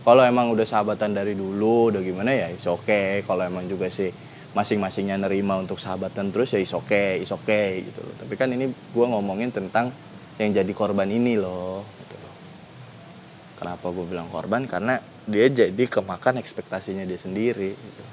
kalau 0.00 0.22
emang 0.24 0.48
udah 0.52 0.64
sahabatan 0.64 1.12
dari 1.12 1.36
dulu 1.36 1.92
udah 1.92 2.00
gimana 2.00 2.32
ya 2.32 2.48
is 2.48 2.64
oke 2.64 2.88
okay. 2.88 3.20
kalau 3.28 3.44
emang 3.44 3.68
juga 3.68 3.92
sih 3.92 4.08
masing-masingnya 4.50 5.14
nerima 5.14 5.62
untuk 5.62 5.78
sahabatan 5.78 6.34
terus 6.34 6.50
ya 6.50 6.58
is 6.58 6.74
oke 6.74 6.90
okay, 6.90 7.22
is 7.22 7.30
oke 7.30 7.46
okay, 7.46 7.86
gitu 7.86 8.02
loh. 8.02 8.14
Tapi 8.18 8.34
kan 8.34 8.50
ini 8.50 8.66
gue 8.66 9.06
ngomongin 9.06 9.54
tentang 9.54 9.94
yang 10.42 10.50
jadi 10.50 10.72
korban 10.74 11.06
ini 11.06 11.38
loh 11.38 11.86
gitu 11.86 12.16
loh. 12.18 12.34
Kenapa 13.62 13.86
gue 13.94 14.06
bilang 14.10 14.26
korban? 14.26 14.66
Karena 14.66 14.98
dia 15.30 15.46
jadi 15.46 15.84
kemakan 15.86 16.42
ekspektasinya 16.42 17.06
dia 17.06 17.20
sendiri 17.20 17.70
gitu. 17.76 18.04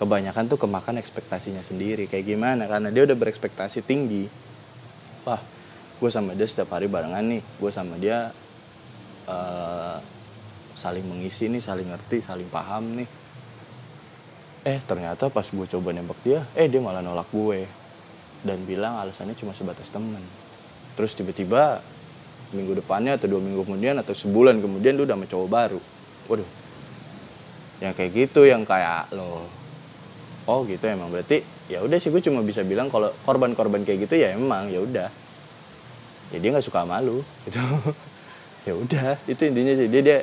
kebanyakan 0.00 0.48
tuh 0.48 0.56
kemakan 0.56 0.96
ekspektasinya 0.96 1.60
sendiri. 1.60 2.08
Kayak 2.08 2.24
gimana? 2.24 2.64
Karena 2.64 2.88
dia 2.88 3.04
udah 3.04 3.16
berekspektasi 3.20 3.84
tinggi. 3.84 4.24
Wah 5.28 5.42
gue 6.00 6.08
sama 6.08 6.32
dia 6.32 6.48
setiap 6.48 6.72
hari 6.72 6.88
barengan 6.88 7.20
nih. 7.20 7.44
Gue 7.60 7.68
sama 7.68 8.00
dia 8.00 8.32
uh, 9.28 10.00
saling 10.80 11.04
mengisi 11.04 11.52
nih 11.52 11.60
saling 11.60 11.92
ngerti 11.92 12.24
saling 12.24 12.48
paham 12.48 12.96
nih. 12.96 13.08
Eh 14.64 14.80
ternyata 14.88 15.28
pas 15.28 15.44
gue 15.44 15.66
coba 15.76 15.92
nembak 15.92 16.16
dia 16.24 16.40
eh 16.56 16.68
dia 16.72 16.80
malah 16.80 17.04
nolak 17.04 17.28
gue. 17.28 17.68
Dan 18.40 18.64
bilang 18.64 18.96
alasannya 18.96 19.36
cuma 19.36 19.52
sebatas 19.52 19.92
temen. 19.92 20.24
Terus 20.96 21.12
tiba-tiba 21.12 21.84
minggu 22.56 22.80
depannya 22.80 23.20
atau 23.20 23.28
dua 23.28 23.38
minggu 23.44 23.68
kemudian 23.68 24.00
atau 24.00 24.16
sebulan 24.16 24.64
kemudian 24.64 24.96
lu 24.96 25.04
udah 25.04 25.20
mencoba 25.20 25.46
baru. 25.46 25.80
Waduh. 26.32 26.48
Yang 27.84 27.92
kayak 28.00 28.10
gitu 28.16 28.48
yang 28.48 28.64
kayak 28.64 29.12
lo. 29.12 29.44
Oh 30.48 30.64
gitu 30.64 30.88
emang. 30.88 31.12
Berarti 31.12 31.44
ya 31.68 31.84
udah 31.84 32.00
sih 32.00 32.08
gue 32.08 32.24
cuma 32.24 32.40
bisa 32.40 32.64
bilang 32.64 32.88
kalau 32.88 33.12
korban-korban 33.28 33.84
kayak 33.84 34.08
gitu 34.08 34.16
ya 34.16 34.32
emang 34.32 34.72
ya 34.72 34.80
udah. 34.80 35.08
Ya 36.32 36.36
dia 36.40 36.48
nggak 36.56 36.64
suka 36.64 36.88
malu 36.88 37.20
gitu. 37.44 37.60
Ya 38.68 38.76
udah 38.76 39.16
itu 39.24 39.40
intinya 39.48 39.72
sih. 39.72 39.88
Dia 39.88 40.02
dia 40.04 40.18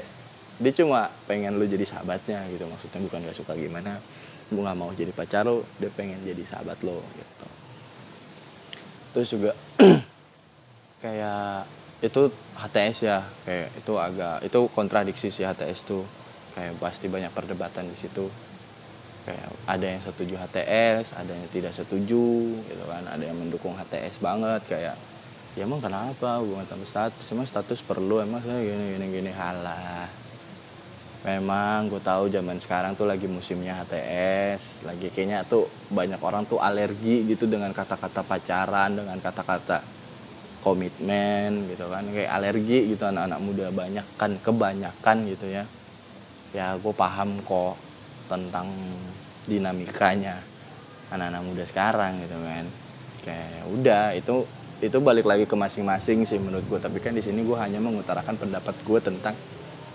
dia 0.58 0.74
cuma 0.74 1.14
pengen 1.30 1.54
lu 1.62 1.70
jadi 1.70 1.86
sahabatnya 1.86 2.50
gitu 2.50 2.66
maksudnya 2.66 3.00
bukan 3.06 3.22
gak 3.30 3.38
suka 3.38 3.54
gimana. 3.54 4.02
Gue 4.50 4.64
nggak 4.64 4.78
mau 4.80 4.90
jadi 4.90 5.14
pacar 5.14 5.46
lo 5.46 5.62
dia 5.78 5.94
pengen 5.94 6.18
jadi 6.26 6.42
sahabat 6.42 6.82
lo 6.82 6.98
gitu. 7.14 7.48
Terus 9.14 9.30
juga 9.30 9.52
kayak 11.04 11.70
itu 12.02 12.22
HTS 12.58 12.98
ya 13.06 13.22
kayak 13.46 13.70
itu 13.78 13.94
agak 14.02 14.38
itu 14.46 14.60
kontradiksi 14.74 15.30
sih 15.30 15.46
HTS 15.46 15.86
tuh. 15.86 16.06
Kayak 16.58 16.74
pasti 16.82 17.06
banyak 17.06 17.30
perdebatan 17.38 17.94
di 17.94 17.98
situ. 18.02 18.26
Kayak 19.30 19.54
ada 19.70 19.86
yang 19.86 20.02
setuju 20.02 20.34
HTS 20.42 21.14
ada 21.14 21.38
yang 21.38 21.46
tidak 21.54 21.78
setuju 21.78 22.58
gitu 22.66 22.84
kan. 22.90 23.06
Ada 23.06 23.30
yang 23.30 23.38
mendukung 23.38 23.78
HTS 23.78 24.18
banget 24.18 24.66
kayak 24.66 24.98
ya 25.54 25.62
emang 25.70 25.86
kenapa? 25.86 26.42
Gue 26.42 26.66
tambah 26.66 26.90
status 26.90 27.30
emang 27.30 27.46
status 27.46 27.86
perlu 27.86 28.26
emang 28.26 28.42
saya 28.42 28.58
gini 28.58 28.98
gini 28.98 29.06
gini. 29.22 29.32
Halah 29.38 30.27
memang 31.26 31.90
gue 31.90 32.02
tahu 32.02 32.30
zaman 32.30 32.62
sekarang 32.62 32.94
tuh 32.94 33.10
lagi 33.10 33.26
musimnya 33.26 33.82
HTS 33.84 34.86
lagi 34.86 35.10
kayaknya 35.10 35.42
tuh 35.50 35.66
banyak 35.90 36.22
orang 36.22 36.46
tuh 36.46 36.62
alergi 36.62 37.26
gitu 37.26 37.50
dengan 37.50 37.74
kata-kata 37.74 38.22
pacaran 38.22 38.94
dengan 38.94 39.18
kata-kata 39.18 39.82
komitmen 40.62 41.66
gitu 41.72 41.90
kan. 41.90 42.06
Kayak 42.12 42.32
alergi 42.38 42.94
gitu 42.94 43.04
anak-anak 43.08 43.40
muda 43.42 43.66
banyak 43.74 44.06
kan 44.20 44.38
kebanyakan 44.42 45.18
gitu 45.32 45.48
ya. 45.50 45.66
Ya 46.54 46.78
gue 46.78 46.94
paham 46.96 47.42
kok 47.44 47.76
tentang 48.28 48.68
dinamikanya 49.48 50.44
anak-anak 51.08 51.42
muda 51.48 51.64
sekarang 51.64 52.20
gitu 52.20 52.36
kan 52.44 52.66
kayak 53.24 53.48
ya 53.48 53.64
udah 53.64 54.06
itu 54.16 54.36
itu 54.84 54.98
balik 55.02 55.26
lagi 55.26 55.48
ke 55.48 55.56
masing-masing 55.56 56.28
sih 56.28 56.38
menurut 56.38 56.68
gue 56.68 56.80
tapi 56.80 57.00
kan 57.00 57.16
di 57.16 57.24
sini 57.24 57.42
gue 57.42 57.58
hanya 57.58 57.80
mengutarakan 57.80 58.36
pendapat 58.36 58.76
gue 58.84 59.00
tentang 59.00 59.34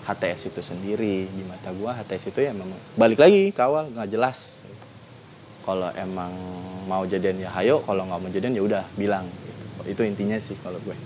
HTS 0.02 0.50
itu 0.50 0.60
sendiri 0.66 1.30
di 1.30 1.42
mata 1.46 1.70
gue 1.70 1.86
HTS 1.86 2.34
itu 2.34 2.40
ya 2.42 2.50
memang 2.50 2.74
balik 2.98 3.22
lagi 3.22 3.54
kawal 3.54 3.86
nggak 3.94 4.10
jelas. 4.10 4.58
Kalau 5.62 5.94
emang 5.94 6.34
mau 6.90 7.06
jadian 7.06 7.38
ya 7.38 7.50
hayo 7.54 7.78
kalau 7.86 8.02
nggak 8.10 8.18
mau 8.18 8.30
jadian 8.34 8.58
ya 8.58 8.62
udah 8.66 8.84
bilang 8.98 9.30
gitu. 9.30 9.62
itu 9.94 10.02
intinya 10.02 10.38
sih 10.42 10.58
kalau 10.58 10.82
gue. 10.82 10.96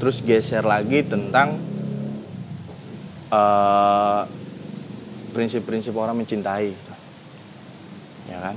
Terus 0.00 0.24
geser 0.24 0.64
lagi 0.64 1.04
tentang 1.04 1.60
eh, 3.28 4.22
prinsip-prinsip 5.36 5.92
orang 5.92 6.16
mencintai. 6.16 6.72
Ya 8.32 8.38
kan? 8.40 8.56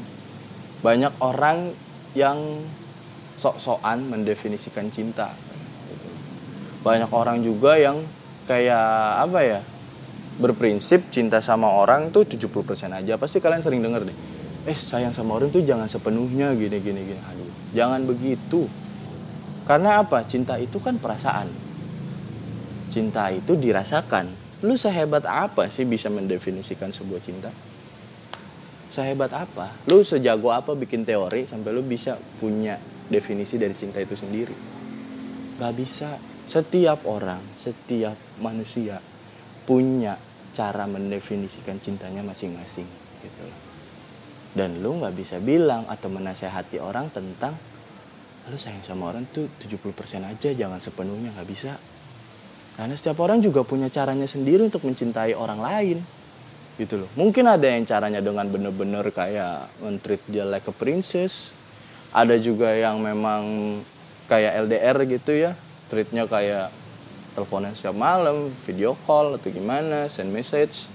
Banyak 0.79 1.13
orang 1.19 1.75
yang 2.15 2.63
sok-sokan 3.35 4.07
mendefinisikan 4.07 4.87
cinta. 4.87 5.35
Banyak 6.87 7.11
orang 7.11 7.43
juga 7.43 7.75
yang 7.75 7.99
kayak 8.49 9.29
apa 9.29 9.39
ya 9.45 9.59
berprinsip 10.41 11.13
cinta 11.13 11.37
sama 11.37 11.69
orang 11.69 12.09
tuh 12.09 12.25
70% 12.25 12.89
aja. 12.89 13.13
Pasti 13.21 13.37
kalian 13.37 13.61
sering 13.61 13.85
denger 13.85 14.09
deh 14.09 14.17
eh 14.67 14.75
sayang 14.75 15.15
sama 15.15 15.39
orang 15.39 15.49
tuh 15.49 15.63
jangan 15.63 15.87
sepenuhnya 15.87 16.51
gini 16.57 16.77
gini 16.83 17.01
gini. 17.05 17.21
Aduh 17.21 17.49
jangan 17.71 18.03
begitu. 18.03 18.67
Karena 19.63 20.01
apa? 20.01 20.25
Cinta 20.25 20.57
itu 20.57 20.81
kan 20.81 20.97
perasaan. 20.97 21.45
Cinta 22.89 23.29
itu 23.29 23.53
dirasakan. 23.53 24.33
Lu 24.65 24.73
sehebat 24.75 25.23
apa 25.29 25.69
sih 25.69 25.85
bisa 25.85 26.09
mendefinisikan 26.09 26.89
sebuah 26.89 27.21
cinta? 27.21 27.53
Sehebat 28.89 29.29
apa? 29.29 29.69
Lu 29.85 30.01
sejago 30.01 30.49
apa 30.49 30.73
bikin 30.73 31.05
teori 31.05 31.45
sampai 31.45 31.69
lu 31.69 31.85
bisa 31.85 32.17
punya 32.41 32.81
definisi 33.07 33.61
dari 33.61 33.77
cinta 33.77 34.01
itu 34.01 34.17
sendiri? 34.17 34.57
Gak 35.61 35.73
bisa 35.77 36.17
setiap 36.49 37.05
orang, 37.05 37.45
setiap 37.61 38.17
manusia 38.41 38.97
punya 39.69 40.17
cara 40.57 40.89
mendefinisikan 40.89 41.77
cintanya 41.77 42.25
masing-masing 42.25 42.89
gitu. 43.21 43.45
Dan 44.57 44.81
lu 44.81 44.97
nggak 44.97 45.13
bisa 45.13 45.37
bilang 45.37 45.85
atau 45.85 46.09
menasehati 46.09 46.81
orang 46.81 47.13
tentang 47.13 47.53
lu 48.49 48.57
sayang 48.57 48.81
sama 48.81 49.13
orang 49.13 49.29
tuh 49.29 49.45
70% 49.61 50.25
aja 50.25 50.49
jangan 50.57 50.81
sepenuhnya 50.81 51.29
nggak 51.37 51.49
bisa. 51.53 51.77
Karena 52.73 52.97
setiap 52.97 53.21
orang 53.21 53.45
juga 53.45 53.61
punya 53.61 53.93
caranya 53.93 54.25
sendiri 54.25 54.65
untuk 54.65 54.81
mencintai 54.89 55.37
orang 55.37 55.61
lain 55.61 56.01
gitu 56.81 57.05
loh. 57.05 57.09
Mungkin 57.13 57.45
ada 57.45 57.69
yang 57.69 57.85
caranya 57.85 58.25
dengan 58.25 58.49
bener-bener 58.49 59.05
kayak 59.13 59.69
mentreat 59.85 60.25
dia 60.25 60.49
like 60.49 60.65
a 60.65 60.73
princess 60.73 61.53
ada 62.09 62.33
juga 62.41 62.73
yang 62.73 62.97
memang 62.97 63.43
kayak 64.25 64.65
LDR 64.65 64.97
gitu 65.05 65.31
ya 65.37 65.53
treatnya 65.89 66.29
kayak 66.29 66.69
teleponan 67.33 67.73
setiap 67.73 67.97
malam 67.97 68.53
video 68.65 68.93
call 69.05 69.37
atau 69.37 69.49
gimana 69.49 70.05
send 70.09 70.29
message 70.29 70.85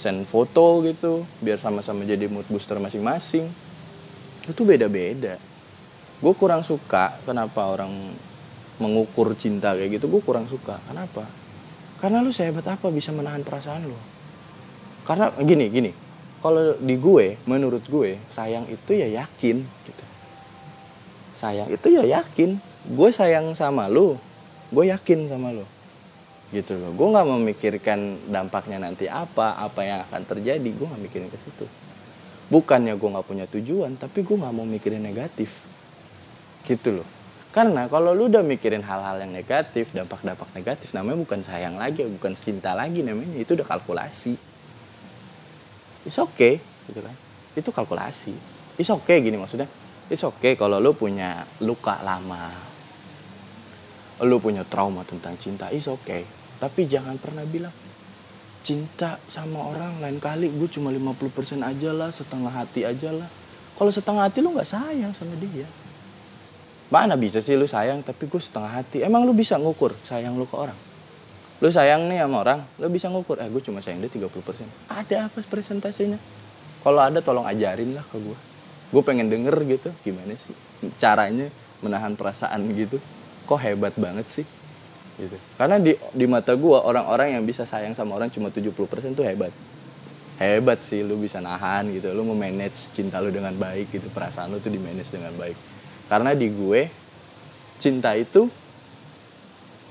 send 0.00 0.24
foto 0.24 0.80
gitu 0.80 1.28
biar 1.44 1.60
sama-sama 1.60 2.08
jadi 2.08 2.24
mood 2.24 2.48
booster 2.48 2.80
masing-masing. 2.80 3.44
Itu 4.48 4.64
beda-beda. 4.64 5.36
Gue 6.24 6.32
kurang 6.32 6.64
suka 6.64 7.20
kenapa 7.28 7.68
orang 7.68 7.92
mengukur 8.80 9.36
cinta 9.36 9.76
kayak 9.76 10.00
gitu 10.00 10.08
gue 10.08 10.24
kurang 10.24 10.48
suka. 10.48 10.80
Kenapa? 10.88 11.28
Karena 12.00 12.24
lu 12.24 12.32
sehebat 12.32 12.64
apa 12.64 12.88
bisa 12.88 13.12
menahan 13.12 13.44
perasaan 13.44 13.84
lu? 13.84 13.98
Karena 15.04 15.28
gini 15.36 15.68
gini. 15.68 15.92
Kalau 16.40 16.80
di 16.80 16.96
gue 16.96 17.36
menurut 17.44 17.84
gue 17.84 18.16
sayang 18.32 18.64
itu 18.72 18.96
ya 18.96 19.04
yakin 19.20 19.60
gitu. 19.60 20.04
Sayang. 21.36 21.68
Itu 21.68 21.92
ya 21.92 22.08
yakin. 22.08 22.56
Gue 22.88 23.12
sayang 23.12 23.52
sama 23.52 23.84
lu 23.92 24.16
gue 24.70 24.84
yakin 24.86 25.26
sama 25.26 25.50
lu 25.50 25.66
gitu 26.50 26.74
loh. 26.74 26.90
Gue 26.94 27.08
nggak 27.14 27.26
memikirkan 27.26 28.30
dampaknya 28.30 28.82
nanti 28.82 29.06
apa 29.06 29.54
apa 29.58 29.80
yang 29.86 30.02
akan 30.06 30.22
terjadi. 30.26 30.70
Gue 30.74 30.86
nggak 30.86 31.02
mikirin 31.02 31.28
ke 31.30 31.38
situ. 31.38 31.66
Bukannya 32.50 32.98
gue 32.98 33.08
nggak 33.10 33.26
punya 33.26 33.46
tujuan 33.46 33.94
tapi 33.94 34.26
gue 34.26 34.34
nggak 34.34 34.54
mau 34.54 34.66
mikirin 34.66 35.02
negatif. 35.02 35.50
Gitu 36.66 37.02
loh. 37.02 37.08
Karena 37.50 37.90
kalau 37.90 38.14
lu 38.14 38.30
udah 38.30 38.46
mikirin 38.46 38.82
hal-hal 38.82 39.26
yang 39.26 39.34
negatif 39.34 39.90
dampak-dampak 39.90 40.46
negatif 40.54 40.94
namanya 40.94 41.18
bukan 41.26 41.42
sayang 41.42 41.74
lagi 41.74 42.06
bukan 42.06 42.38
cinta 42.38 42.78
lagi 42.78 43.02
namanya 43.02 43.34
itu 43.38 43.58
udah 43.58 43.66
kalkulasi. 43.66 44.38
It's 46.06 46.18
okay 46.18 46.62
gitu 46.86 47.02
kan? 47.02 47.14
Itu 47.58 47.70
kalkulasi. 47.74 48.34
It's 48.78 48.90
okay 48.90 49.18
gini 49.22 49.34
maksudnya. 49.34 49.66
It's 50.10 50.22
okay 50.26 50.54
kalau 50.54 50.78
lu 50.82 50.94
punya 50.94 51.46
luka 51.62 51.98
lama 52.02 52.69
lu 54.20 54.36
punya 54.40 54.64
trauma 54.68 55.04
tentang 55.04 55.36
cinta 55.40 55.72
it's 55.72 55.88
okay. 55.88 56.24
Tapi 56.60 56.84
jangan 56.84 57.16
pernah 57.16 57.44
bilang 57.48 57.72
cinta 58.60 59.16
sama 59.32 59.64
orang 59.72 60.04
lain 60.04 60.20
kali 60.20 60.52
gue 60.52 60.68
cuma 60.68 60.92
50% 60.92 61.64
aja 61.64 61.90
lah 61.96 62.12
setengah 62.12 62.52
hati 62.52 62.84
aja 62.84 63.08
lah 63.08 63.24
kalau 63.72 63.88
setengah 63.88 64.28
hati 64.28 64.44
lu 64.44 64.52
nggak 64.52 64.68
sayang 64.68 65.16
sama 65.16 65.32
dia. 65.40 65.64
Mana 66.92 67.16
bisa 67.16 67.40
sih 67.40 67.56
lu 67.56 67.64
sayang 67.64 68.04
tapi 68.04 68.28
gue 68.28 68.42
setengah 68.42 68.68
hati. 68.76 69.00
Emang 69.00 69.24
lu 69.24 69.32
bisa 69.32 69.56
ngukur 69.56 69.96
sayang 70.04 70.36
lu 70.36 70.44
ke 70.44 70.56
orang? 70.58 70.76
Lu 71.64 71.72
sayang 71.72 72.08
nih 72.12 72.20
sama 72.20 72.44
orang 72.44 72.60
lu 72.76 72.92
bisa 72.92 73.08
ngukur 73.08 73.40
eh 73.40 73.48
gue 73.48 73.62
cuma 73.64 73.80
sayang 73.80 74.04
dia 74.04 74.12
30% 74.12 74.28
ada 74.92 75.16
apa 75.28 75.38
presentasinya? 75.48 76.20
Kalau 76.80 77.00
ada 77.00 77.20
tolong 77.20 77.44
ajarin 77.48 77.96
lah 77.96 78.04
ke 78.04 78.20
gue 78.20 78.50
gue 78.90 79.02
pengen 79.06 79.30
denger 79.30 79.54
gitu 79.70 79.90
gimana 80.02 80.34
sih 80.34 80.54
caranya 80.98 81.46
menahan 81.78 82.18
perasaan 82.18 82.66
gitu 82.74 82.98
kok 83.50 83.58
hebat 83.58 83.90
banget 83.98 84.30
sih? 84.30 84.46
Gitu. 85.18 85.34
Karena 85.58 85.82
di 85.82 85.98
di 86.14 86.26
mata 86.30 86.54
gue 86.54 86.78
orang-orang 86.78 87.34
yang 87.34 87.42
bisa 87.42 87.66
sayang 87.66 87.98
sama 87.98 88.14
orang 88.14 88.30
cuma 88.30 88.54
70% 88.54 88.70
tuh 89.18 89.26
hebat. 89.26 89.50
Hebat 90.38 90.78
sih 90.86 91.02
lu 91.02 91.18
bisa 91.18 91.42
nahan 91.42 91.90
gitu 91.90 92.14
lu 92.14 92.22
memanage 92.30 92.94
cinta 92.94 93.18
lu 93.18 93.34
dengan 93.34 93.52
baik 93.52 93.90
gitu 93.90 94.06
perasaan 94.14 94.54
lu 94.54 94.62
tuh 94.62 94.70
di 94.70 94.78
manage 94.78 95.10
dengan 95.10 95.34
baik. 95.34 95.58
Karena 96.06 96.30
di 96.32 96.46
gue 96.46 96.86
cinta 97.82 98.14
itu 98.14 98.46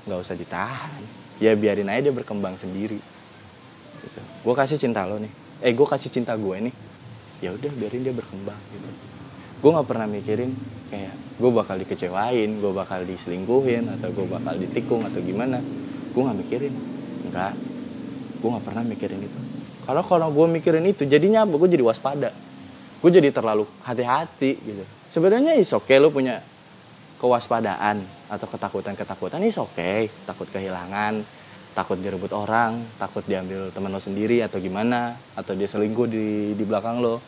nggak 0.08 0.18
usah 0.24 0.34
ditahan. 0.40 1.04
Ya 1.36 1.52
biarin 1.52 1.92
aja 1.92 2.08
dia 2.08 2.14
berkembang 2.16 2.56
sendiri. 2.56 2.98
Gitu. 4.00 4.20
gue 4.40 4.54
kasih 4.56 4.80
cinta 4.80 5.04
lo 5.04 5.20
nih. 5.20 5.28
Eh 5.60 5.76
gue 5.76 5.84
kasih 5.84 6.08
cinta 6.08 6.32
gue 6.32 6.56
nih. 6.72 6.74
Ya 7.44 7.52
udah 7.52 7.70
biarin 7.76 8.00
dia 8.08 8.16
berkembang 8.16 8.56
gitu 8.72 9.19
gue 9.60 9.70
nggak 9.70 9.88
pernah 9.88 10.08
mikirin 10.08 10.50
kayak 10.88 11.14
gue 11.40 11.50
bakal 11.52 11.76
dikecewain 11.76 12.50
gue 12.60 12.72
bakal 12.72 13.04
diselingkuhin 13.04 13.88
atau 14.00 14.08
gue 14.12 14.26
bakal 14.26 14.54
ditikung 14.56 15.04
atau 15.04 15.20
gimana. 15.20 15.60
Gue 16.10 16.22
nggak 16.24 16.38
mikirin. 16.40 16.74
Enggak 17.28 17.54
gue 18.40 18.48
nggak 18.48 18.64
pernah 18.64 18.82
mikirin 18.84 19.20
itu. 19.20 19.38
Kalau 19.84 20.02
kalau 20.04 20.28
gue 20.32 20.46
mikirin 20.48 20.84
itu 20.88 21.04
jadinya 21.04 21.44
apa 21.44 21.54
gue 21.60 21.68
jadi 21.68 21.84
waspada. 21.84 22.32
Gue 23.00 23.10
jadi 23.12 23.28
terlalu 23.32 23.68
hati-hati 23.84 24.56
gitu. 24.60 24.84
Sebenarnya 25.12 25.56
is 25.56 25.72
oke 25.72 25.88
okay, 25.88 26.00
lo 26.00 26.08
punya 26.12 26.40
kewaspadaan 27.20 28.00
atau 28.32 28.46
ketakutan-ketakutan 28.48 29.44
is 29.44 29.60
oke 29.60 29.76
okay. 29.76 30.08
takut 30.24 30.48
kehilangan 30.48 31.20
takut 31.76 32.00
direbut 32.00 32.32
orang 32.32 32.82
takut 32.96 33.22
diambil 33.28 33.68
teman 33.70 33.92
lo 33.92 34.02
sendiri 34.02 34.42
atau 34.42 34.58
gimana 34.58 35.14
atau 35.36 35.54
dia 35.54 35.68
selingkuh 35.68 36.08
di 36.08 36.56
di 36.56 36.64
belakang 36.66 36.98
lo 36.98 37.20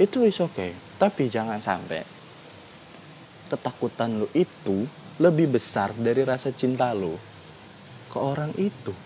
itu 0.00 0.24
is 0.24 0.40
okay. 0.40 0.72
tapi 0.96 1.28
jangan 1.28 1.60
sampai 1.60 2.00
ketakutan 3.52 4.16
lo 4.16 4.32
itu 4.32 4.88
lebih 5.20 5.60
besar 5.60 5.92
dari 5.92 6.24
rasa 6.24 6.48
cinta 6.56 6.96
lo 6.96 7.20
ke 8.08 8.16
orang 8.16 8.56
itu. 8.56 8.96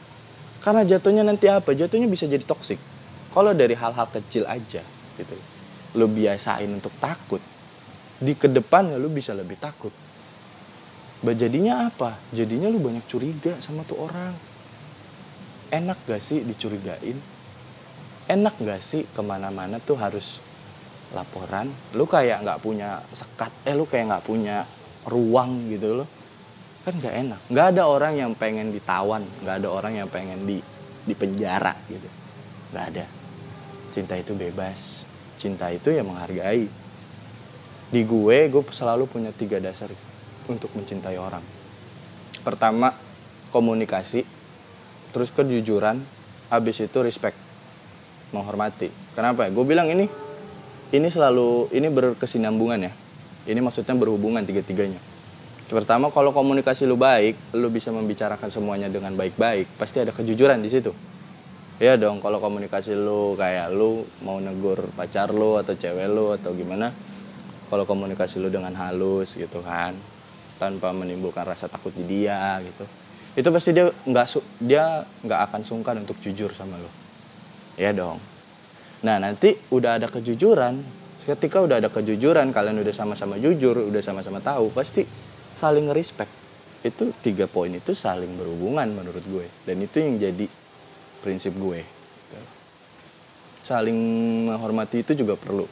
Karena 0.63 0.87
jatuhnya 0.87 1.27
nanti 1.27 1.51
apa? 1.51 1.75
Jatuhnya 1.75 2.07
bisa 2.07 2.31
jadi 2.31 2.47
toksik 2.47 2.79
kalau 3.35 3.51
dari 3.51 3.75
hal-hal 3.75 4.07
kecil 4.15 4.47
aja 4.47 4.81
gitu. 5.19 5.37
Lo 5.99 6.07
biasain 6.07 6.71
untuk 6.71 6.95
takut. 7.03 7.43
Di 8.23 8.39
ke 8.39 8.47
depan 8.47 8.95
lo 8.95 9.11
bisa 9.11 9.35
lebih 9.35 9.59
takut. 9.59 9.91
Jadinya 11.25 11.89
apa? 11.89 12.21
Jadinya 12.37 12.69
lu 12.69 12.79
banyak 12.79 13.05
curiga 13.09 13.57
sama 13.65 13.83
tuh 13.89 13.97
orang. 14.07 14.37
Enak 15.73 15.99
gak 16.05 16.21
sih 16.21 16.45
dicurigain? 16.45 17.17
Enak 18.29 18.55
gak 18.61 18.81
sih 18.85 19.09
ke 19.09 19.21
mana-mana 19.25 19.81
tuh 19.81 19.97
harus 19.97 20.44
laporan 21.15 21.71
lu 21.95 22.05
kayak 22.05 22.43
nggak 22.43 22.61
punya 22.61 23.01
sekat 23.15 23.51
eh 23.65 23.73
lu 23.73 23.87
kayak 23.87 24.11
nggak 24.11 24.25
punya 24.27 24.67
ruang 25.07 25.71
gitu 25.71 26.03
loh 26.03 26.09
kan 26.85 26.99
nggak 26.99 27.15
enak 27.15 27.41
nggak 27.49 27.67
ada 27.73 27.83
orang 27.87 28.15
yang 28.19 28.33
pengen 28.35 28.75
ditawan 28.75 29.23
nggak 29.41 29.57
ada 29.63 29.69
orang 29.71 29.93
yang 29.97 30.09
pengen 30.11 30.43
di 30.45 30.59
di 31.07 31.15
penjara 31.15 31.73
gitu 31.89 32.09
nggak 32.75 32.85
ada 32.93 33.05
cinta 33.95 34.19
itu 34.19 34.35
bebas 34.35 35.07
cinta 35.39 35.71
itu 35.71 35.95
ya 35.95 36.03
menghargai 36.03 36.67
di 37.95 38.03
gue 38.03 38.39
gue 38.51 38.63
selalu 38.75 39.07
punya 39.07 39.31
tiga 39.31 39.63
dasar 39.63 39.87
untuk 40.49 40.73
mencintai 40.77 41.17
orang. 41.17 41.45
Pertama, 42.45 42.93
komunikasi, 43.55 44.27
terus 45.15 45.33
kejujuran, 45.33 46.03
habis 46.53 46.77
itu 46.83 46.99
respect, 47.01 47.39
menghormati. 48.35 48.93
Kenapa 49.17 49.49
ya? 49.49 49.51
Gue 49.55 49.65
bilang 49.65 49.89
ini, 49.89 50.05
ini 50.91 51.09
selalu, 51.09 51.73
ini 51.73 51.89
berkesinambungan 51.89 52.91
ya. 52.91 52.93
Ini 53.45 53.61
maksudnya 53.61 53.97
berhubungan 53.97 54.45
tiga-tiganya. 54.45 55.01
Pertama, 55.69 56.13
kalau 56.13 56.37
komunikasi 56.37 56.85
lu 56.85 56.99
baik, 57.01 57.57
lu 57.57 57.73
bisa 57.73 57.89
membicarakan 57.89 58.53
semuanya 58.53 58.93
dengan 58.93 59.17
baik-baik, 59.17 59.81
pasti 59.81 60.05
ada 60.05 60.13
kejujuran 60.13 60.61
di 60.61 60.69
situ. 60.69 60.93
Ya 61.81 61.97
dong, 61.97 62.21
kalau 62.21 62.39
komunikasi 62.39 62.95
lu 62.95 63.35
kayak 63.35 63.73
lu 63.73 64.05
mau 64.23 64.39
negur 64.39 64.93
pacar 64.95 65.33
lu 65.35 65.57
atau 65.57 65.75
cewek 65.75 66.07
lu 66.07 66.37
atau 66.37 66.53
gimana, 66.53 66.93
kalau 67.73 67.89
komunikasi 67.89 68.39
lu 68.39 68.53
dengan 68.53 68.77
halus 68.77 69.35
gitu 69.35 69.65
kan, 69.65 69.97
tanpa 70.61 70.95
menimbulkan 70.95 71.45
rasa 71.45 71.67
takut 71.67 71.91
di 71.97 72.05
dia 72.07 72.61
gitu 72.63 72.87
itu 73.35 73.49
pasti 73.51 73.71
dia 73.75 73.91
nggak 73.91 74.27
dia 74.63 75.03
nggak 75.27 75.41
akan 75.51 75.61
sungkan 75.67 75.99
untuk 76.07 76.15
jujur 76.23 76.55
sama 76.55 76.79
lo 76.79 76.91
ya 77.75 77.91
dong 77.91 78.23
nah 79.05 79.21
nanti 79.21 79.53
udah 79.69 80.01
ada 80.01 80.09
kejujuran 80.09 80.81
ketika 81.25 81.61
udah 81.61 81.81
ada 81.81 81.93
kejujuran 81.93 82.53
kalian 82.53 82.81
udah 82.81 82.95
sama-sama 82.97 83.37
jujur 83.37 83.77
udah 83.85 84.01
sama-sama 84.01 84.41
tahu 84.41 84.73
pasti 84.73 85.05
saling 85.57 85.93
respect 85.93 86.33
itu 86.85 87.13
tiga 87.21 87.49
poin 87.49 87.73
itu 87.73 87.93
saling 87.93 88.33
berhubungan 88.37 88.89
menurut 88.93 89.25
gue 89.25 89.47
dan 89.69 89.77
itu 89.81 90.01
yang 90.01 90.17
jadi 90.21 90.47
prinsip 91.21 91.53
gue 91.57 91.85
saling 93.65 93.97
menghormati 94.49 95.01
itu 95.01 95.17
juga 95.17 95.41
perlu 95.41 95.65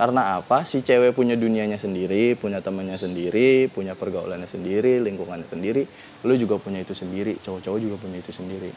karena 0.00 0.40
apa? 0.40 0.64
Si 0.64 0.80
cewek 0.80 1.12
punya 1.12 1.36
dunianya 1.36 1.76
sendiri, 1.76 2.32
punya 2.32 2.64
temannya 2.64 2.96
sendiri, 2.96 3.68
punya 3.68 3.92
pergaulannya 3.92 4.48
sendiri, 4.48 4.96
lingkungannya 5.04 5.44
sendiri. 5.44 5.84
Lu 6.24 6.32
juga 6.40 6.56
punya 6.56 6.80
itu 6.80 6.96
sendiri, 6.96 7.36
cowok-cowok 7.44 7.76
juga 7.76 7.96
punya 8.00 8.16
itu 8.24 8.32
sendiri. 8.32 8.72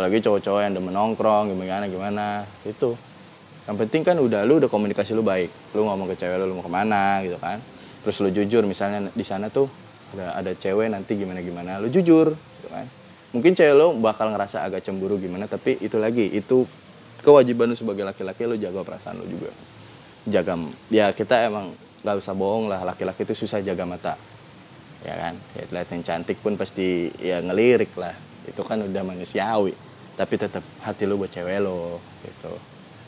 Apalagi 0.00 0.24
cowok-cowok 0.24 0.64
yang 0.64 0.72
demen 0.72 0.96
nongkrong, 0.96 1.52
gimana 1.52 1.84
gimana, 1.84 2.48
itu. 2.64 2.96
Yang 3.68 3.76
penting 3.84 4.00
kan 4.00 4.16
udah 4.16 4.48
lu 4.48 4.56
udah 4.56 4.72
komunikasi 4.72 5.12
lu 5.12 5.20
baik. 5.20 5.76
Lu 5.76 5.84
ngomong 5.84 6.08
ke 6.08 6.24
cewek 6.24 6.40
lu, 6.40 6.48
lu 6.48 6.56
mau 6.56 6.64
ke 6.64 6.72
mana 6.72 7.20
gitu 7.20 7.36
kan. 7.36 7.60
Terus 8.00 8.16
lu 8.24 8.32
jujur 8.32 8.64
misalnya 8.64 9.12
di 9.12 9.20
sana 9.20 9.52
tuh 9.52 9.68
ada 10.16 10.40
ada 10.40 10.56
cewek 10.56 10.88
nanti 10.88 11.20
gimana 11.20 11.44
gimana, 11.44 11.76
lu 11.76 11.92
jujur 11.92 12.32
gitu 12.32 12.68
kan. 12.72 12.88
Mungkin 13.36 13.52
cewek 13.52 13.76
lu 13.76 14.00
bakal 14.00 14.32
ngerasa 14.32 14.64
agak 14.64 14.88
cemburu 14.88 15.20
gimana, 15.20 15.44
tapi 15.44 15.76
itu 15.84 16.00
lagi 16.00 16.32
itu 16.32 16.64
kewajiban 17.20 17.68
lu 17.68 17.76
sebagai 17.76 18.08
laki-laki 18.08 18.48
lu 18.48 18.56
jaga 18.56 18.80
perasaan 18.80 19.20
lu 19.20 19.28
juga 19.28 19.52
jaga 20.24 20.56
ya 20.88 21.12
kita 21.12 21.44
emang 21.44 21.76
nggak 22.00 22.16
usah 22.16 22.32
bohong 22.32 22.72
lah 22.72 22.80
laki-laki 22.88 23.28
itu 23.28 23.44
susah 23.44 23.60
jaga 23.60 23.84
mata 23.84 24.16
ya 25.04 25.12
kan 25.12 25.36
ya 25.52 25.64
lihat 25.68 25.88
yang 25.92 26.00
cantik 26.00 26.40
pun 26.40 26.56
pasti 26.56 27.12
ya 27.20 27.44
ngelirik 27.44 27.92
lah 28.00 28.16
itu 28.48 28.60
kan 28.64 28.80
udah 28.80 29.04
manusiawi 29.04 29.89
tapi 30.20 30.36
tetap 30.36 30.60
hati 30.84 31.08
lu 31.08 31.16
buat 31.16 31.32
cewek 31.32 31.64
lo 31.64 31.96
gitu. 32.20 32.52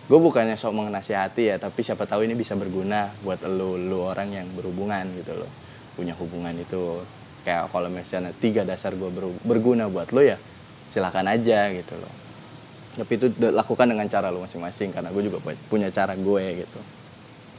Gue 0.08 0.16
bukannya 0.16 0.56
sok 0.56 0.72
mengenasihati 0.72 1.52
ya 1.52 1.56
tapi 1.60 1.84
siapa 1.84 2.08
tahu 2.08 2.24
ini 2.24 2.32
bisa 2.32 2.56
berguna 2.56 3.12
buat 3.20 3.44
lu 3.44 3.76
lu 3.76 4.00
orang 4.00 4.32
yang 4.32 4.48
berhubungan 4.56 5.04
gitu 5.20 5.36
loh. 5.36 5.50
Punya 5.92 6.16
hubungan 6.16 6.56
itu 6.56 7.04
kayak 7.44 7.68
kalau 7.68 7.92
misalnya 7.92 8.32
tiga 8.40 8.64
dasar 8.64 8.96
gue 8.96 9.12
berguna 9.44 9.92
buat 9.92 10.08
lo 10.16 10.24
ya 10.24 10.40
silakan 10.88 11.28
aja 11.28 11.68
gitu 11.76 12.00
loh. 12.00 12.12
Tapi 12.96 13.12
itu 13.20 13.26
lakukan 13.44 13.92
dengan 13.92 14.08
cara 14.08 14.32
lo 14.32 14.40
masing-masing 14.40 14.96
karena 14.96 15.12
gue 15.12 15.22
juga 15.28 15.38
punya 15.68 15.92
cara 15.92 16.16
gue 16.16 16.64
gitu. 16.64 16.80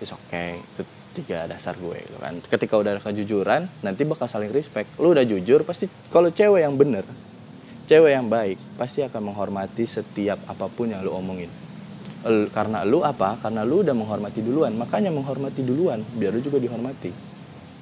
It's 0.02 0.10
okay 0.10 0.58
itu 0.58 0.82
tiga 1.14 1.46
dasar 1.46 1.78
gue 1.78 2.02
gitu 2.02 2.18
kan. 2.18 2.42
Ketika 2.42 2.74
udah 2.74 2.98
ada 2.98 3.02
kejujuran 3.06 3.70
nanti 3.86 4.02
bakal 4.02 4.26
saling 4.26 4.50
respect. 4.50 4.90
Lu 4.98 5.14
udah 5.14 5.22
jujur 5.22 5.62
pasti 5.62 5.86
kalau 6.10 6.34
cewek 6.34 6.66
yang 6.66 6.74
bener 6.74 7.06
cewek 7.90 8.12
yang 8.16 8.28
baik 8.32 8.58
pasti 8.80 9.04
akan 9.04 9.34
menghormati 9.34 9.84
setiap 9.88 10.40
apa 10.48 10.68
pun 10.72 10.92
yang 10.92 11.04
lu 11.04 11.12
omongin. 11.12 11.52
Karena 12.56 12.88
lu 12.88 13.04
apa? 13.04 13.36
Karena 13.40 13.68
lu 13.68 13.84
udah 13.84 13.92
menghormati 13.92 14.40
duluan. 14.40 14.72
Makanya 14.80 15.12
menghormati 15.12 15.60
duluan 15.60 16.00
biar 16.16 16.32
lu 16.32 16.40
juga 16.40 16.60
dihormati. 16.60 17.12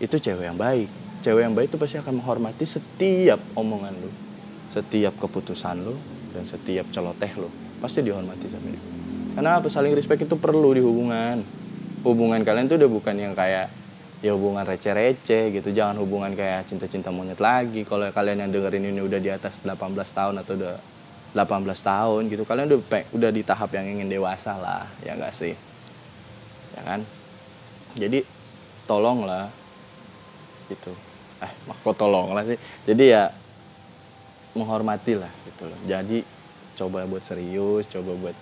Itu 0.02 0.18
cewek 0.18 0.50
yang 0.50 0.58
baik. 0.58 0.90
Cewek 1.22 1.42
yang 1.46 1.54
baik 1.54 1.70
itu 1.70 1.78
pasti 1.78 2.02
akan 2.02 2.18
menghormati 2.18 2.66
setiap 2.66 3.38
omongan 3.54 3.94
lu 3.94 4.12
setiap 4.72 5.14
keputusan 5.20 5.84
lu 5.84 5.96
dan 6.32 6.48
setiap 6.48 6.88
celoteh 6.96 7.32
lu. 7.36 7.52
Pasti 7.84 8.00
dihormati 8.00 8.48
sama 8.48 8.72
dia. 8.72 8.84
Karena 9.36 9.60
apa? 9.60 9.68
Saling 9.68 9.92
respect 9.92 10.24
itu 10.24 10.36
perlu 10.40 10.72
di 10.72 10.80
hubungan. 10.80 11.44
Hubungan 12.08 12.42
kalian 12.42 12.72
tuh 12.72 12.80
udah 12.80 12.90
bukan 12.90 13.16
yang 13.20 13.34
kayak 13.36 13.68
ya 14.22 14.32
hubungan 14.38 14.64
receh-receh 14.64 15.52
gitu. 15.58 15.70
Jangan 15.74 15.98
hubungan 16.02 16.32
kayak 16.38 16.70
cinta-cinta 16.70 17.10
monyet 17.10 17.42
lagi. 17.42 17.82
Kalau 17.84 18.06
kalian 18.14 18.46
yang 18.48 18.52
dengerin 18.54 18.86
ini 18.94 19.02
udah 19.02 19.20
di 19.20 19.30
atas 19.34 19.60
18 19.66 20.10
tahun 20.14 20.36
atau 20.46 20.54
udah 20.56 20.76
18 21.32 21.80
tahun 21.82 22.22
gitu 22.28 22.44
kalian 22.44 22.68
udah 22.68 22.80
udah 23.16 23.30
di 23.32 23.42
tahap 23.42 23.72
yang 23.72 23.88
ingin 23.88 24.12
dewasa 24.12 24.54
lah 24.60 24.86
ya 25.02 25.18
enggak 25.18 25.34
sih? 25.34 25.54
Ya 26.78 26.82
kan? 26.86 27.02
Jadi 27.98 28.24
tolonglah 28.88 29.48
gitu. 30.70 30.94
Eh 31.42 31.52
kok 31.84 31.96
tolonglah 31.98 32.46
sih? 32.46 32.58
Jadi 32.86 33.04
ya 33.12 33.32
menghormati 34.56 35.16
lah 35.16 35.32
gitu 35.48 35.66
loh. 35.66 35.80
Jadi 35.88 36.24
coba 36.76 37.04
buat 37.08 37.24
serius 37.24 37.88
coba 37.92 38.12
buat 38.16 38.38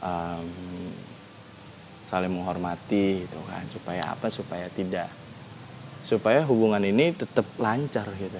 um, 0.00 0.48
saling 2.06 2.30
menghormati 2.30 3.26
gitu 3.26 3.38
kan. 3.46 3.62
Supaya 3.70 4.02
apa? 4.14 4.26
Supaya 4.30 4.66
tidak. 4.70 5.10
Supaya 6.06 6.46
hubungan 6.46 6.82
ini 6.86 7.10
tetap 7.12 7.46
lancar 7.58 8.06
gitu. 8.14 8.38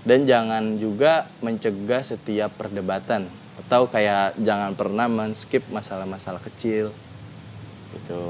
Dan 0.00 0.24
jangan 0.24 0.80
juga 0.80 1.28
mencegah 1.44 2.00
setiap 2.00 2.56
perdebatan. 2.56 3.28
Atau 3.60 3.92
kayak 3.92 4.40
jangan 4.40 4.72
pernah 4.72 5.06
men-skip 5.06 5.68
masalah-masalah 5.68 6.40
kecil. 6.40 6.88
Gitu. 7.92 8.22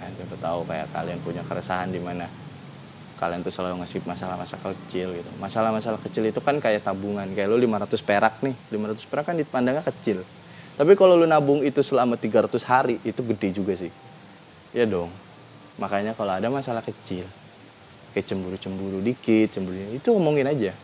Kan 0.00 0.10
siapa 0.16 0.36
tahu 0.40 0.64
kayak 0.64 0.88
kalian 0.96 1.20
punya 1.20 1.44
keresahan 1.44 1.92
di 1.92 2.00
mana 2.00 2.24
kalian 3.20 3.46
tuh 3.46 3.52
selalu 3.52 3.84
ngasih 3.84 4.00
masalah-masalah 4.08 4.64
kecil 4.72 5.12
gitu. 5.12 5.30
Masalah-masalah 5.36 6.00
kecil 6.00 6.24
itu 6.24 6.40
kan 6.40 6.56
kayak 6.56 6.88
tabungan. 6.88 7.28
Kayak 7.36 7.52
lu 7.52 7.60
500 7.60 8.00
perak 8.00 8.40
nih. 8.40 8.56
500 8.72 9.10
perak 9.12 9.24
kan 9.28 9.36
dipandangnya 9.36 9.84
kecil 9.84 10.24
tapi 10.74 10.98
kalau 10.98 11.14
lu 11.14 11.26
nabung 11.26 11.62
itu 11.62 11.82
selama 11.86 12.18
300 12.18 12.58
hari, 12.66 12.98
itu 13.06 13.22
gede 13.22 13.48
juga 13.54 13.78
sih. 13.78 13.92
Ya 14.74 14.86
dong. 14.90 15.10
Makanya 15.78 16.18
kalau 16.18 16.34
ada 16.34 16.50
masalah 16.50 16.82
kecil, 16.82 17.26
kayak 18.10 18.26
cemburu-cemburu 18.26 18.98
dikit, 19.02 19.54
cemburu 19.54 19.78
itu 19.94 20.08
ngomongin 20.10 20.50
aja. 20.50 20.74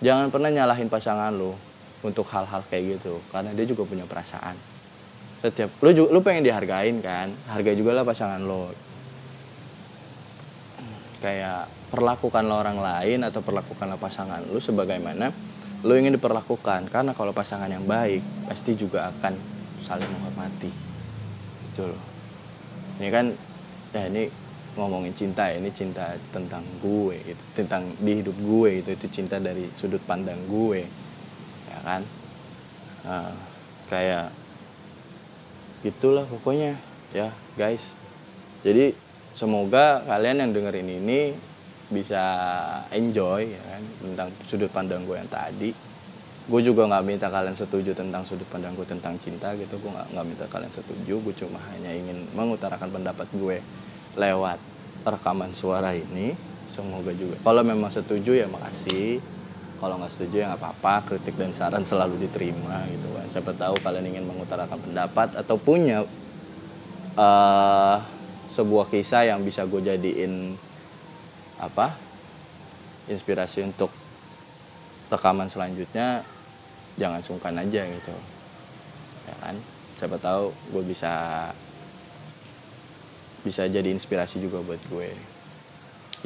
Jangan 0.00 0.28
pernah 0.32 0.48
nyalahin 0.52 0.88
pasangan 0.88 1.32
lu 1.32 1.52
untuk 2.00 2.24
hal-hal 2.28 2.64
kayak 2.68 3.00
gitu, 3.00 3.20
karena 3.32 3.52
dia 3.52 3.64
juga 3.68 3.88
punya 3.88 4.04
perasaan. 4.04 4.56
Setiap 5.40 5.72
lu 5.84 5.92
juga, 5.92 6.08
lu 6.12 6.20
pengen 6.24 6.44
dihargain 6.44 7.00
kan, 7.04 7.32
hargai 7.52 7.76
juga 7.76 7.96
lah 7.96 8.04
pasangan 8.04 8.40
lo. 8.40 8.72
Kayak 11.20 11.68
perlakukanlah 11.92 12.56
orang 12.60 12.78
lain 12.80 13.24
atau 13.24 13.40
perlakukanlah 13.40 13.96
pasangan 13.96 14.44
lu 14.52 14.60
sebagaimana 14.60 15.32
lo 15.84 15.92
ingin 15.98 16.16
diperlakukan 16.16 16.88
karena 16.88 17.12
kalau 17.12 17.36
pasangan 17.36 17.68
yang 17.68 17.84
baik 17.84 18.22
pasti 18.48 18.72
juga 18.78 19.12
akan 19.12 19.36
saling 19.84 20.08
menghormati. 20.08 20.70
Gitu 21.68 21.82
loh. 21.84 22.02
Ini 22.96 23.08
kan 23.12 23.26
ya 23.92 24.08
ini 24.08 24.28
ngomongin 24.76 25.12
cinta 25.16 25.48
ya 25.48 25.56
ini 25.56 25.72
cinta 25.72 26.16
tentang 26.32 26.60
gue 26.84 27.16
gitu 27.24 27.42
tentang 27.56 27.96
di 27.96 28.20
hidup 28.20 28.36
gue 28.36 28.84
itu 28.84 28.90
itu 28.92 29.06
cinta 29.08 29.40
dari 29.40 29.72
sudut 29.72 30.00
pandang 30.04 30.36
gue 30.48 30.84
ya 31.68 31.78
kan? 31.80 32.02
Nah, 33.08 33.32
kayak 33.88 34.32
gitulah 35.80 36.28
pokoknya 36.28 36.76
ya 37.14 37.32
guys. 37.56 37.84
Jadi 38.66 38.92
semoga 39.36 40.02
kalian 40.04 40.42
yang 40.44 40.50
dengerin 40.52 40.88
ini 40.88 41.36
bisa 41.86 42.22
enjoy 42.90 43.54
ya 43.54 43.62
kan 43.62 43.82
tentang 44.02 44.28
sudut 44.50 44.70
pandang 44.70 45.06
gue 45.06 45.16
yang 45.16 45.30
tadi. 45.30 45.70
Gue 46.46 46.62
juga 46.62 46.86
nggak 46.86 47.04
minta 47.06 47.26
kalian 47.26 47.58
setuju 47.58 47.90
tentang 47.90 48.22
sudut 48.22 48.46
pandang 48.46 48.74
gue 48.78 48.86
tentang 48.86 49.18
cinta 49.18 49.54
gitu. 49.58 49.78
Gue 49.78 49.90
nggak 49.90 50.26
minta 50.26 50.46
kalian 50.50 50.70
setuju. 50.70 51.18
Gue 51.18 51.34
cuma 51.34 51.58
hanya 51.74 51.90
ingin 51.94 52.26
mengutarakan 52.34 52.90
pendapat 52.90 53.26
gue 53.34 53.58
lewat 54.18 54.58
rekaman 55.06 55.50
suara 55.54 55.94
ini. 55.94 56.34
Semoga 56.70 57.14
juga 57.14 57.38
kalau 57.42 57.62
memang 57.62 57.90
setuju 57.90 58.34
ya 58.34 58.46
makasih. 58.50 59.22
Kalau 59.76 60.00
nggak 60.00 60.12
setuju 60.14 60.34
ya 60.42 60.46
nggak 60.54 60.62
apa-apa. 60.62 60.94
Kritik 61.14 61.34
dan 61.38 61.54
saran 61.54 61.86
selalu 61.86 62.18
diterima 62.18 62.82
gitu 62.90 63.14
kan. 63.14 63.26
Siapa 63.30 63.52
tahu 63.54 63.74
kalian 63.82 64.10
ingin 64.10 64.24
mengutarakan 64.26 64.78
pendapat 64.82 65.38
atau 65.38 65.54
punya 65.58 66.02
uh, 67.14 67.96
sebuah 68.54 68.88
kisah 68.88 69.28
yang 69.28 69.44
bisa 69.44 69.68
gue 69.68 69.82
jadiin 69.84 70.56
apa 71.56 71.96
inspirasi 73.06 73.64
untuk 73.64 73.88
rekaman 75.08 75.46
selanjutnya 75.46 76.26
jangan 76.98 77.22
sungkan 77.22 77.54
aja 77.60 77.86
gitu. 77.86 78.14
Ya 79.26 79.34
kan? 79.42 79.56
Siapa 79.96 80.16
tahu 80.20 80.52
gue 80.74 80.82
bisa 80.84 81.14
bisa 83.46 83.62
jadi 83.70 83.86
inspirasi 83.94 84.42
juga 84.42 84.58
buat 84.60 84.82
gue. 84.90 85.14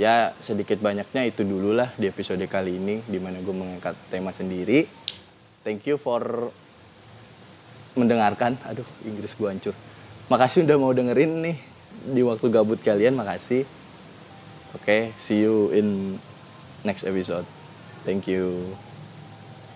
Ya 0.00 0.32
sedikit 0.40 0.80
banyaknya 0.80 1.28
itu 1.28 1.44
dulu 1.44 1.76
lah 1.76 1.92
di 2.00 2.08
episode 2.08 2.40
kali 2.48 2.80
ini 2.80 3.04
di 3.04 3.20
mana 3.20 3.42
gue 3.44 3.52
mengangkat 3.52 3.94
tema 4.08 4.32
sendiri. 4.32 4.88
Thank 5.60 5.84
you 5.84 6.00
for 6.00 6.48
mendengarkan. 7.92 8.56
Aduh 8.64 8.86
Inggris 9.04 9.36
gue 9.36 9.48
hancur. 9.50 9.76
Makasih 10.32 10.64
udah 10.64 10.76
mau 10.80 10.94
dengerin 10.96 11.44
nih 11.44 11.56
di 12.16 12.22
waktu 12.24 12.48
gabut 12.48 12.80
kalian 12.80 13.18
makasih 13.18 13.66
Okay, 14.74 15.14
see 15.18 15.40
you 15.40 15.70
in 15.70 16.22
next 16.84 17.04
episode. 17.04 17.48
Thank 18.04 18.26
you. 18.28 18.80